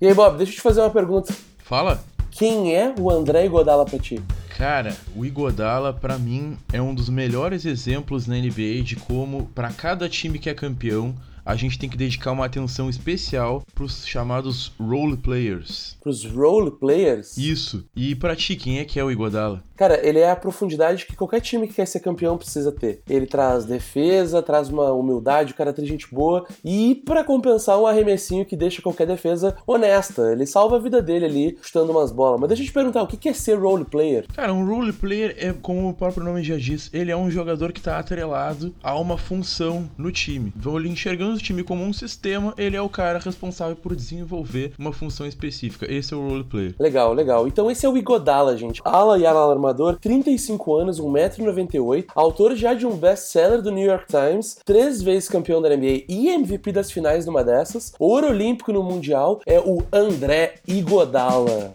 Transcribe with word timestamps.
E 0.00 0.06
aí, 0.06 0.14
Bob, 0.14 0.36
deixa 0.36 0.52
eu 0.52 0.56
te 0.56 0.60
fazer 0.60 0.80
uma 0.80 0.90
pergunta. 0.90 1.34
Fala. 1.58 2.00
Quem 2.30 2.72
é 2.72 2.94
o 2.96 3.10
André 3.10 3.46
Iguodala 3.46 3.84
pra 3.84 3.98
ti? 3.98 4.22
Cara, 4.56 4.96
o 5.16 5.26
Igodala 5.26 5.92
para 5.92 6.16
mim 6.16 6.56
é 6.72 6.80
um 6.80 6.94
dos 6.94 7.08
melhores 7.08 7.64
exemplos 7.64 8.24
na 8.28 8.36
NBA 8.36 8.82
de 8.84 8.94
como 8.94 9.46
para 9.54 9.72
cada 9.72 10.08
time 10.08 10.38
que 10.38 10.48
é 10.48 10.54
campeão, 10.54 11.16
a 11.48 11.56
gente 11.56 11.78
tem 11.78 11.88
que 11.88 11.96
dedicar 11.96 12.32
uma 12.32 12.44
atenção 12.44 12.90
especial 12.90 13.62
pros 13.74 14.06
chamados 14.06 14.70
role 14.78 15.16
players. 15.16 15.96
Pros 16.02 16.22
role 16.26 16.70
players? 16.70 17.38
Isso. 17.38 17.88
E 17.96 18.14
pra 18.14 18.36
ti, 18.36 18.54
quem 18.54 18.80
é 18.80 18.84
que 18.84 19.00
é 19.00 19.04
o 19.04 19.10
Igodala? 19.10 19.64
Cara, 19.74 19.98
ele 20.06 20.18
é 20.18 20.30
a 20.30 20.36
profundidade 20.36 21.06
que 21.06 21.16
qualquer 21.16 21.40
time 21.40 21.66
que 21.66 21.74
quer 21.74 21.86
ser 21.86 22.00
campeão 22.00 22.36
precisa 22.36 22.70
ter. 22.70 23.00
Ele 23.08 23.26
traz 23.26 23.64
defesa, 23.64 24.42
traz 24.42 24.68
uma 24.68 24.92
humildade, 24.92 25.52
o 25.52 25.54
cara 25.54 25.72
tem 25.72 25.86
gente 25.86 26.12
boa 26.12 26.46
e 26.62 27.00
para 27.06 27.24
compensar 27.24 27.78
um 27.78 27.86
arremessinho 27.86 28.44
que 28.44 28.56
deixa 28.56 28.82
qualquer 28.82 29.06
defesa 29.06 29.56
honesta. 29.66 30.32
Ele 30.32 30.44
salva 30.44 30.76
a 30.76 30.80
vida 30.80 31.00
dele 31.00 31.24
ali 31.24 31.58
chutando 31.62 31.92
umas 31.92 32.12
bolas. 32.12 32.40
Mas 32.40 32.48
deixa 32.48 32.62
eu 32.64 32.66
te 32.66 32.72
perguntar, 32.72 33.02
o 33.04 33.06
que 33.06 33.28
é 33.28 33.32
ser 33.32 33.58
role 33.58 33.84
player? 33.84 34.26
Cara, 34.34 34.52
um 34.52 34.66
role 34.66 34.92
player 34.92 35.34
é, 35.38 35.52
como 35.52 35.88
o 35.88 35.94
próprio 35.94 36.24
nome 36.24 36.42
já 36.42 36.56
diz, 36.56 36.90
ele 36.92 37.12
é 37.12 37.16
um 37.16 37.30
jogador 37.30 37.72
que 37.72 37.80
tá 37.80 37.98
atrelado 37.98 38.74
a 38.82 38.98
uma 38.98 39.16
função 39.16 39.88
no 39.96 40.10
time. 40.10 40.52
Então 40.54 40.76
ele 40.76 40.88
enxergando 40.88 41.37
o 41.38 41.42
time 41.42 41.62
como 41.62 41.82
um 41.84 41.92
sistema, 41.92 42.52
ele 42.58 42.76
é 42.76 42.82
o 42.82 42.88
cara 42.88 43.18
responsável 43.18 43.76
por 43.76 43.94
desenvolver 43.94 44.72
uma 44.78 44.92
função 44.92 45.26
específica. 45.26 45.90
Esse 45.90 46.12
é 46.12 46.16
o 46.16 46.28
role 46.28 46.44
player. 46.44 46.74
Legal, 46.78 47.14
legal. 47.14 47.46
Então 47.46 47.70
esse 47.70 47.86
é 47.86 47.88
o 47.88 47.96
Igodala, 47.96 48.56
gente. 48.56 48.82
Ala 48.84 49.18
e 49.18 49.24
ala 49.24 49.52
armador, 49.52 49.96
35 50.00 50.74
anos, 50.74 51.00
1,98m, 51.00 52.06
autor 52.14 52.54
já 52.56 52.74
de 52.74 52.86
um 52.86 52.96
best-seller 52.96 53.62
do 53.62 53.70
New 53.70 53.86
York 53.86 54.06
Times, 54.08 54.58
três 54.64 55.00
vezes 55.00 55.28
campeão 55.28 55.62
da 55.62 55.68
NBA 55.68 56.04
e 56.08 56.28
MVP 56.28 56.72
das 56.72 56.90
finais 56.90 57.24
numa 57.24 57.44
dessas, 57.44 57.92
ouro 57.98 58.28
olímpico 58.28 58.72
no 58.72 58.82
Mundial, 58.82 59.40
é 59.46 59.60
o 59.60 59.82
André 59.92 60.56
Igodala. 60.66 61.74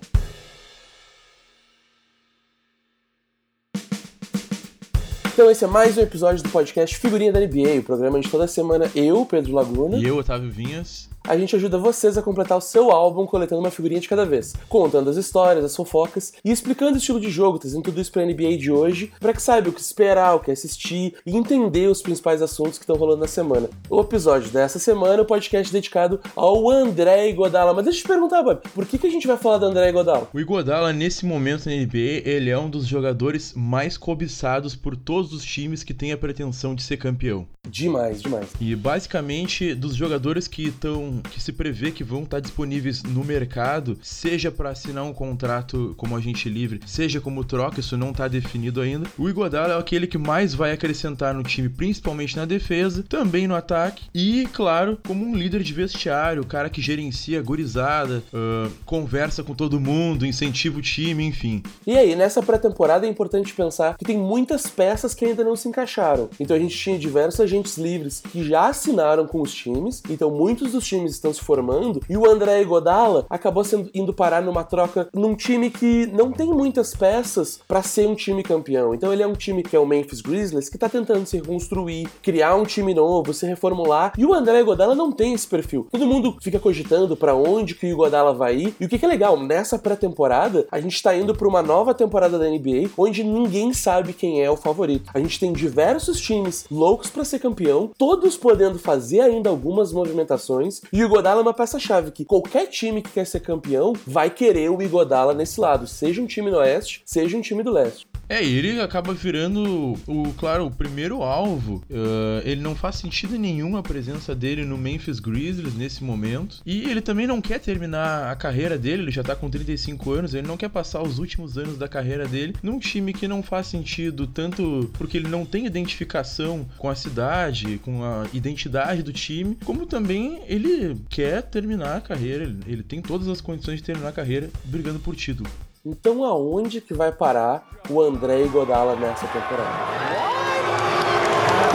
Então 5.44 5.52
esse 5.52 5.66
é 5.66 5.68
mais 5.68 5.98
um 5.98 6.02
episódio 6.02 6.42
do 6.42 6.48
podcast 6.48 6.98
Figurinha 6.98 7.30
da 7.30 7.38
NBA, 7.38 7.80
o 7.80 7.84
programa 7.84 8.18
de 8.18 8.30
toda 8.30 8.48
semana 8.48 8.90
eu, 8.96 9.26
Pedro 9.26 9.52
Laguna. 9.52 9.98
E 9.98 10.06
eu, 10.06 10.16
Otávio 10.16 10.50
Vinhas 10.50 11.10
a 11.28 11.38
gente 11.38 11.56
ajuda 11.56 11.78
vocês 11.78 12.18
a 12.18 12.22
completar 12.22 12.58
o 12.58 12.62
seu 12.62 12.92
álbum 12.92 13.26
coletando 13.26 13.62
uma 13.62 13.72
figurinha 13.72 14.02
de 14.02 14.10
cada 14.10 14.26
vez, 14.26 14.54
contando 14.68 15.10
as 15.10 15.16
histórias, 15.16 15.64
as 15.64 15.76
fofocas 15.76 16.34
e 16.44 16.52
explicando 16.52 16.96
o 16.96 16.98
estilo 16.98 17.20
de 17.20 17.30
jogo, 17.30 17.60
trazendo 17.60 17.84
tudo 17.84 18.02
isso 18.02 18.12
pra 18.12 18.26
NBA 18.26 18.58
de 18.58 18.72
hoje, 18.72 19.12
para 19.20 19.34
que 19.34 19.42
saiba 19.42 19.70
o 19.70 19.74
que 19.74 19.80
esperar, 19.80 20.36
o 20.36 20.40
que 20.40 20.52
assistir 20.52 21.16
e 21.26 21.36
entender 21.36 21.88
os 21.88 22.02
principais 22.02 22.42
assuntos 22.42 22.78
que 22.78 22.84
estão 22.84 22.96
rolando 22.96 23.22
na 23.22 23.28
semana. 23.28 23.70
O 23.90 24.02
episódio 24.02 24.50
dessa 24.50 24.80
semana 24.80 25.20
é 25.20 25.22
o 25.22 25.26
podcast 25.26 25.72
dedicado 25.72 26.20
ao 26.36 26.70
André 26.70 27.30
Iguodala. 27.30 27.74
Mas 27.74 27.86
deixa 27.86 28.00
eu 28.00 28.04
te 28.04 28.08
perguntar, 28.08 28.44
Bob, 28.44 28.62
por 28.74 28.86
que, 28.86 28.98
que 28.98 29.08
a 29.08 29.12
gente 29.12 29.28
vai 29.28 29.38
falar 29.38 29.60
do 29.60 29.66
André 29.66 29.90
Iguodala? 29.90 30.28
O 30.34 30.40
Iguodala, 30.40 30.92
nesse 30.92 31.26
momento 31.26 31.70
na 31.70 31.76
NBA, 31.76 32.24
ele 32.26 32.50
é 32.50 32.58
um 32.58 32.70
dos 32.70 32.86
jogadores 32.86 33.54
mais 33.56 33.98
cobiçados 33.98 34.76
por 34.76 34.96
todos 34.96 35.32
os 35.34 35.44
times 35.44 35.84
que 35.84 35.94
têm 35.94 36.12
a 36.12 36.18
pretensão 36.18 36.76
de 36.76 36.84
ser 36.84 36.98
campeão. 36.98 37.48
Demais, 37.70 38.22
demais. 38.22 38.50
E 38.60 38.76
basicamente, 38.76 39.74
dos 39.74 39.96
jogadores 39.96 40.48
que 40.48 40.68
estão 40.68 41.13
que 41.22 41.42
se 41.42 41.52
prevê 41.52 41.92
que 41.92 42.04
vão 42.04 42.24
estar 42.24 42.40
disponíveis 42.40 43.04
no 43.04 43.24
mercado, 43.24 43.98
seja 44.02 44.52
para 44.52 44.70
assinar 44.70 45.04
um 45.04 45.14
contrato 45.14 45.94
como 45.98 46.16
agente 46.16 46.50
livre, 46.50 46.80
seja 46.86 47.20
como 47.20 47.44
troca, 47.44 47.80
isso 47.80 47.98
não 47.98 48.12
está 48.12 48.28
definido 48.28 48.82
ainda. 48.82 49.08
O 49.18 49.30
Iguodala 49.30 49.74
é 49.74 49.78
aquele 49.78 50.08
que 50.08 50.18
mais 50.18 50.54
vai 50.54 50.72
acrescentar 50.72 51.34
no 51.34 51.44
time, 51.44 51.70
principalmente 51.70 52.36
na 52.36 52.46
defesa, 52.46 53.04
também 53.08 53.48
no 53.48 53.56
ataque 53.56 54.06
e, 54.14 54.48
claro, 54.54 54.98
como 55.06 55.26
um 55.26 55.36
líder 55.36 55.64
de 55.64 55.74
vestiário, 55.74 56.42
o 56.42 56.46
cara 56.46 56.70
que 56.70 56.82
gerencia 56.82 57.40
a 57.40 57.42
gurizada, 57.42 58.24
uh, 58.34 58.72
conversa 58.86 59.44
com 59.44 59.54
todo 59.54 59.80
mundo, 59.80 60.26
incentiva 60.26 60.80
o 60.80 60.82
time, 60.82 61.26
enfim. 61.26 61.64
E 61.86 61.98
aí, 61.98 62.16
nessa 62.16 62.42
pré-temporada 62.42 63.06
é 63.06 63.10
importante 63.10 63.54
pensar 63.54 63.98
que 63.98 64.06
tem 64.06 64.18
muitas 64.18 64.68
peças 64.68 65.14
que 65.14 65.26
ainda 65.26 65.44
não 65.44 65.56
se 65.56 65.68
encaixaram. 65.68 66.30
Então 66.40 66.56
a 66.56 66.60
gente 66.60 66.78
tinha 66.78 66.98
diversos 66.98 67.40
agentes 67.40 67.78
livres 67.78 68.22
que 68.32 68.44
já 68.44 68.68
assinaram 68.70 69.28
com 69.28 69.42
os 69.42 69.54
times, 69.54 70.02
então 70.10 70.32
muitos 70.32 70.72
dos 70.72 70.86
times 70.86 71.03
times 71.04 71.14
estão 71.14 71.34
se 71.34 71.42
formando, 71.42 72.00
e 72.10 72.16
o 72.16 72.30
André 72.30 72.62
Iguodala 72.62 73.26
acabou 73.30 73.64
sendo, 73.64 73.90
indo 73.94 74.14
parar 74.14 74.42
numa 74.42 74.64
troca 74.64 75.10
num 75.14 75.36
time 75.36 75.70
que 75.70 76.08
não 76.08 76.32
tem 76.32 76.48
muitas 76.48 76.96
peças 76.96 77.60
para 77.68 77.84
ser 77.84 78.08
um 78.08 78.16
time 78.16 78.44
campeão. 78.44 78.94
Então 78.94 79.12
ele 79.12 79.24
é 79.24 79.28
um 79.28 79.34
time 79.34 79.64
que 79.64 79.76
é 79.76 79.80
o 79.80 79.86
Memphis 79.86 80.22
Grizzlies, 80.22 80.70
que 80.70 80.78
tá 80.78 80.88
tentando 80.88 81.26
se 81.26 81.38
reconstruir, 81.38 82.08
criar 82.22 82.56
um 82.56 82.64
time 82.64 82.94
novo, 82.94 83.34
se 83.34 83.46
reformular, 83.46 84.14
e 84.18 84.26
o 84.26 84.34
André 84.34 84.62
Iguodala 84.62 84.96
não 84.96 85.12
tem 85.12 85.34
esse 85.34 85.48
perfil. 85.48 85.88
Todo 85.92 86.08
mundo 86.08 86.38
fica 86.42 86.60
cogitando 86.60 87.16
para 87.16 87.36
onde 87.36 87.76
que 87.76 87.86
o 87.86 87.90
Iguodala 87.90 88.34
vai 88.34 88.56
ir, 88.56 88.76
e 88.80 88.86
o 88.86 88.90
que, 88.90 88.98
que 88.98 89.06
é 89.06 89.08
legal, 89.08 89.40
nessa 89.40 89.78
pré-temporada, 89.78 90.66
a 90.72 90.80
gente 90.80 91.02
tá 91.02 91.16
indo 91.16 91.36
para 91.36 91.48
uma 91.48 91.62
nova 91.62 91.94
temporada 91.94 92.40
da 92.40 92.50
NBA, 92.50 92.92
onde 92.98 93.24
ninguém 93.24 93.74
sabe 93.74 94.14
quem 94.14 94.42
é 94.42 94.50
o 94.50 94.58
favorito. 94.58 95.12
A 95.14 95.20
gente 95.20 95.40
tem 95.40 95.52
diversos 95.52 96.20
times 96.20 96.66
loucos 96.72 97.10
para 97.10 97.26
ser 97.26 97.40
campeão, 97.40 97.92
todos 97.98 98.38
podendo 98.38 98.80
fazer 98.80 99.22
ainda 99.22 99.50
algumas 99.50 99.92
movimentações, 99.92 100.82
e 100.94 101.02
o 101.02 101.08
Igodala 101.08 101.40
é 101.40 101.42
uma 101.42 101.56
peça-chave 101.56 102.12
que 102.12 102.24
qualquer 102.24 102.68
time 102.68 103.02
que 103.02 103.10
quer 103.10 103.26
ser 103.26 103.40
campeão 103.40 103.94
vai 104.06 104.30
querer 104.30 104.70
o 104.70 104.80
Igodala 104.80 105.34
nesse 105.34 105.60
lado, 105.60 105.88
seja 105.88 106.22
um 106.22 106.28
time 106.28 106.52
do 106.52 106.58
Oeste, 106.58 107.02
seja 107.04 107.36
um 107.36 107.42
time 107.42 107.64
do 107.64 107.72
Leste. 107.72 108.13
É, 108.28 108.44
ele 108.44 108.80
acaba 108.82 109.14
virando 109.14 109.98
o, 110.08 110.34
claro, 110.38 110.66
o 110.66 110.72
primeiro 110.72 111.22
alvo. 111.22 111.84
Uh, 111.90 112.42
ele 112.44 112.62
não 112.62 112.76
faz 112.76 112.96
sentido 112.96 113.38
nenhum 113.38 113.76
a 113.78 113.84
presença 113.84 114.34
dele 114.34 114.66
no 114.66 114.78
Memphis 114.78 115.20
Grizzlies 115.20 115.76
nesse 115.76 116.04
momento. 116.04 116.62
E 116.66 116.90
ele 116.90 117.02
também 117.02 117.28
não 117.28 117.42
quer 117.42 117.60
terminar 117.60 118.32
a 118.32 118.36
carreira 118.36 118.78
dele, 118.78 119.04
ele 119.04 119.12
já 119.12 119.24
tá 119.24 119.36
com 119.36 119.50
35 119.50 120.12
anos, 120.12 120.34
ele 120.34 120.48
não 120.48 120.58
quer 120.58 120.70
passar 120.70 121.02
os 121.02 121.20
últimos 121.20 121.58
anos 121.58 121.78
da 121.78 121.88
carreira 121.88 122.28
dele 122.28 122.56
num 122.64 122.80
time 122.80 123.14
que 123.14 123.28
não 123.28 123.44
faz 123.44 123.68
sentido, 123.68 124.26
tanto 124.26 124.90
porque 124.94 125.18
ele 125.18 125.28
não 125.28 125.46
tem 125.46 125.66
identificação 125.66 126.66
com 126.78 126.90
a 126.90 126.96
cidade, 126.96 127.80
com 127.80 128.04
a 128.04 128.26
identidade 128.34 129.04
do 129.04 129.14
time, 129.14 129.58
como 129.66 129.86
também 129.86 130.42
ele 130.48 130.98
quer 131.10 131.42
terminar 131.44 131.98
a 131.98 132.02
carreira, 132.02 132.44
ele, 132.44 132.58
ele 132.68 132.84
tem 132.84 133.02
todas 133.02 133.28
as 133.28 133.42
condições 133.42 133.78
de 133.78 133.84
terminar 133.84 134.10
a 134.10 134.14
carreira 134.14 134.50
brigando 134.66 135.00
por 135.00 135.16
título. 135.16 135.50
Então 135.86 136.24
aonde 136.24 136.80
que 136.80 136.94
vai 136.94 137.12
parar 137.12 137.62
o 137.90 138.02
André 138.02 138.44
Iguodala 138.44 138.96
nessa 138.96 139.28
temporada? 139.28 139.70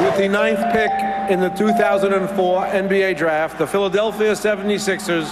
With 0.01 0.17
the 0.17 0.29
ninth 0.29 0.63
pick 0.73 0.91
in 1.31 1.41
the 1.41 1.51
2004 1.51 2.69
NBA 2.73 3.17
Draft, 3.17 3.59
the 3.59 3.67
Philadelphia 3.67 4.33
76ers 4.33 5.27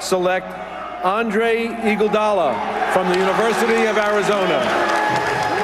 select 0.00 0.46
Andre 1.02 1.66
Iguodala 1.82 2.54
from 2.92 3.08
the 3.10 3.18
University 3.18 3.88
of 3.88 3.98
Arizona. 3.98 4.60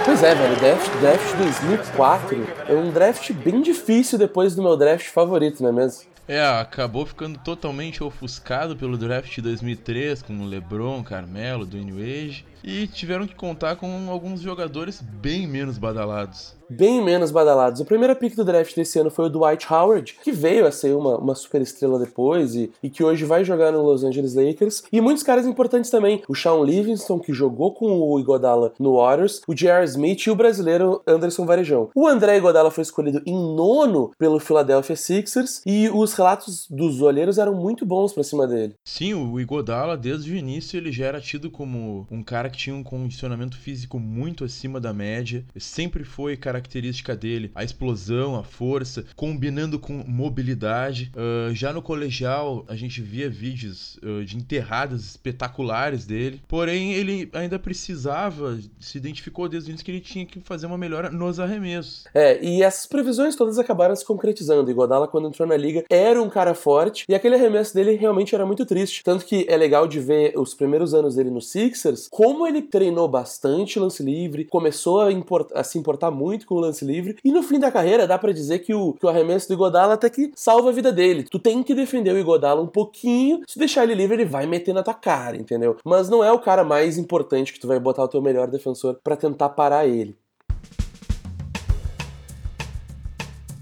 Pois 0.04 0.24
é, 0.24 0.34
velho, 0.34 0.56
draft, 0.56 0.90
draft 0.98 1.36
2004 1.36 2.44
é 2.68 2.72
um 2.72 2.90
draft 2.90 3.32
bem 3.34 3.62
difícil 3.62 4.18
depois 4.18 4.56
do 4.56 4.62
meu 4.64 4.76
draft 4.76 5.06
favorito, 5.10 5.62
não 5.62 5.70
é 5.70 5.72
mesmo? 5.72 6.08
É, 6.28 6.44
acabou 6.46 7.06
ficando 7.06 7.38
totalmente 7.38 8.04
ofuscado 8.04 8.76
pelo 8.76 8.98
draft 8.98 9.34
de 9.34 9.40
2003 9.40 10.20
com 10.20 10.38
o 10.38 10.44
LeBron, 10.44 11.02
Carmelo, 11.02 11.64
Dwayne 11.64 11.92
Wade 11.92 12.44
e 12.62 12.86
tiveram 12.86 13.26
que 13.26 13.34
contar 13.34 13.76
com 13.76 14.10
alguns 14.10 14.40
jogadores 14.40 15.00
bem 15.00 15.46
menos 15.46 15.78
badalados 15.78 16.58
bem 16.68 17.02
menos 17.02 17.30
badalados. 17.30 17.80
A 17.80 17.84
primeira 17.84 18.14
pick 18.14 18.36
do 18.36 18.44
draft 18.44 18.74
desse 18.74 18.98
ano 18.98 19.10
foi 19.10 19.26
o 19.26 19.28
Dwight 19.30 19.72
Howard, 19.72 20.16
que 20.22 20.30
veio 20.30 20.66
a 20.66 20.72
ser 20.72 20.94
uma, 20.94 21.16
uma 21.16 21.34
super 21.34 21.62
estrela 21.62 21.98
depois 21.98 22.54
e, 22.54 22.70
e 22.82 22.90
que 22.90 23.02
hoje 23.02 23.24
vai 23.24 23.44
jogar 23.44 23.72
no 23.72 23.82
Los 23.82 24.04
Angeles 24.04 24.34
Lakers. 24.34 24.82
E 24.92 25.00
muitos 25.00 25.22
caras 25.22 25.46
importantes 25.46 25.90
também. 25.90 26.22
O 26.28 26.34
Sean 26.34 26.62
Livingston, 26.62 27.18
que 27.18 27.32
jogou 27.32 27.72
com 27.72 28.00
o 28.00 28.20
Igodala 28.20 28.72
no 28.78 28.96
Warriors, 28.96 29.40
o 29.46 29.54
J.R. 29.54 29.84
Smith 29.84 30.26
e 30.26 30.30
o 30.30 30.36
brasileiro 30.36 31.02
Anderson 31.06 31.46
Varejão. 31.46 31.90
O 31.94 32.06
André 32.06 32.36
Igodala 32.36 32.70
foi 32.70 32.82
escolhido 32.82 33.22
em 33.24 33.34
nono 33.34 34.10
pelo 34.18 34.38
Philadelphia 34.38 34.96
Sixers 34.96 35.62
e 35.64 35.88
os 35.88 36.12
relatos 36.12 36.66
dos 36.68 37.00
olheiros 37.00 37.38
eram 37.38 37.54
muito 37.54 37.86
bons 37.86 38.12
pra 38.12 38.22
cima 38.22 38.46
dele. 38.46 38.74
Sim, 38.84 39.14
o 39.14 39.40
Igodala, 39.40 39.96
desde 39.96 40.32
o 40.32 40.36
início, 40.36 40.76
ele 40.76 40.92
já 40.92 41.06
era 41.06 41.20
tido 41.20 41.50
como 41.50 42.06
um 42.10 42.22
cara 42.22 42.47
que 42.50 42.58
tinha 42.58 42.76
um 42.76 42.82
condicionamento 42.82 43.56
físico 43.56 43.98
muito 43.98 44.44
acima 44.44 44.80
da 44.80 44.92
média. 44.92 45.44
Sempre 45.56 46.04
foi 46.04 46.36
cara 46.36 46.58
característica 46.58 47.14
dele, 47.14 47.50
a 47.54 47.62
explosão, 47.62 48.36
a 48.36 48.42
força, 48.42 49.04
combinando 49.14 49.78
com 49.78 50.04
mobilidade. 50.06 51.10
Uh, 51.14 51.54
já 51.54 51.72
no 51.72 51.80
colegial, 51.80 52.64
a 52.68 52.74
gente 52.74 53.00
via 53.00 53.30
vídeos 53.30 53.98
uh, 54.02 54.24
de 54.24 54.36
enterradas 54.36 55.04
espetaculares 55.04 56.04
dele. 56.04 56.42
Porém, 56.48 56.92
ele 56.94 57.28
ainda 57.32 57.58
precisava, 57.58 58.58
se 58.80 58.98
identificou 58.98 59.48
desde 59.48 59.68
o 59.68 59.70
início 59.70 59.84
que 59.84 59.90
ele 59.90 60.00
tinha 60.00 60.26
que 60.26 60.40
fazer 60.40 60.66
uma 60.66 60.76
melhora 60.76 61.10
nos 61.10 61.38
arremessos. 61.38 62.04
É, 62.12 62.42
e 62.44 62.62
essas 62.62 62.86
previsões 62.86 63.36
todas 63.36 63.58
acabaram 63.58 63.94
se 63.94 64.04
concretizando. 64.04 64.70
Iguodala, 64.70 65.06
quando 65.06 65.28
entrou 65.28 65.46
na 65.46 65.56
liga, 65.56 65.84
era 65.88 66.20
um 66.20 66.28
cara 66.28 66.54
forte 66.54 67.04
e 67.08 67.14
aquele 67.14 67.36
arremesso 67.36 67.74
dele 67.74 67.92
realmente 67.92 68.34
era 68.34 68.44
muito 68.44 68.66
triste. 68.66 69.02
Tanto 69.04 69.24
que 69.24 69.46
é 69.48 69.56
legal 69.56 69.86
de 69.86 70.00
ver 70.00 70.32
os 70.36 70.54
primeiros 70.54 70.92
anos 70.92 71.14
dele 71.14 71.30
no 71.30 71.40
Sixers, 71.40 72.08
como 72.10 72.37
ele 72.46 72.62
treinou 72.62 73.08
bastante 73.08 73.78
lance 73.78 74.02
livre, 74.02 74.44
começou 74.44 75.00
a, 75.00 75.08
a 75.54 75.64
se 75.64 75.78
importar 75.78 76.10
muito 76.10 76.46
com 76.46 76.54
o 76.54 76.60
lance 76.60 76.84
livre. 76.84 77.16
E 77.24 77.32
no 77.32 77.42
fim 77.42 77.58
da 77.58 77.70
carreira, 77.70 78.06
dá 78.06 78.18
para 78.18 78.32
dizer 78.32 78.60
que 78.60 78.74
o, 78.74 78.92
que 78.94 79.06
o 79.06 79.08
arremesso 79.08 79.48
do 79.48 79.54
Igodala 79.54 79.94
até 79.94 80.08
que 80.10 80.32
salva 80.34 80.70
a 80.70 80.72
vida 80.72 80.92
dele. 80.92 81.24
Tu 81.24 81.38
tem 81.38 81.62
que 81.62 81.74
defender 81.74 82.12
o 82.12 82.18
Igodala 82.18 82.60
um 82.60 82.66
pouquinho, 82.66 83.42
se 83.46 83.58
deixar 83.58 83.84
ele 83.84 83.94
livre, 83.94 84.16
ele 84.16 84.24
vai 84.24 84.46
meter 84.46 84.72
na 84.72 84.82
tua 84.82 84.94
cara, 84.94 85.36
entendeu? 85.36 85.76
Mas 85.84 86.08
não 86.08 86.22
é 86.22 86.32
o 86.32 86.38
cara 86.38 86.64
mais 86.64 86.98
importante 86.98 87.52
que 87.52 87.60
tu 87.60 87.66
vai 87.66 87.78
botar 87.78 88.04
o 88.04 88.08
teu 88.08 88.22
melhor 88.22 88.48
defensor 88.48 88.98
para 89.02 89.16
tentar 89.16 89.50
parar 89.50 89.86
ele. 89.86 90.16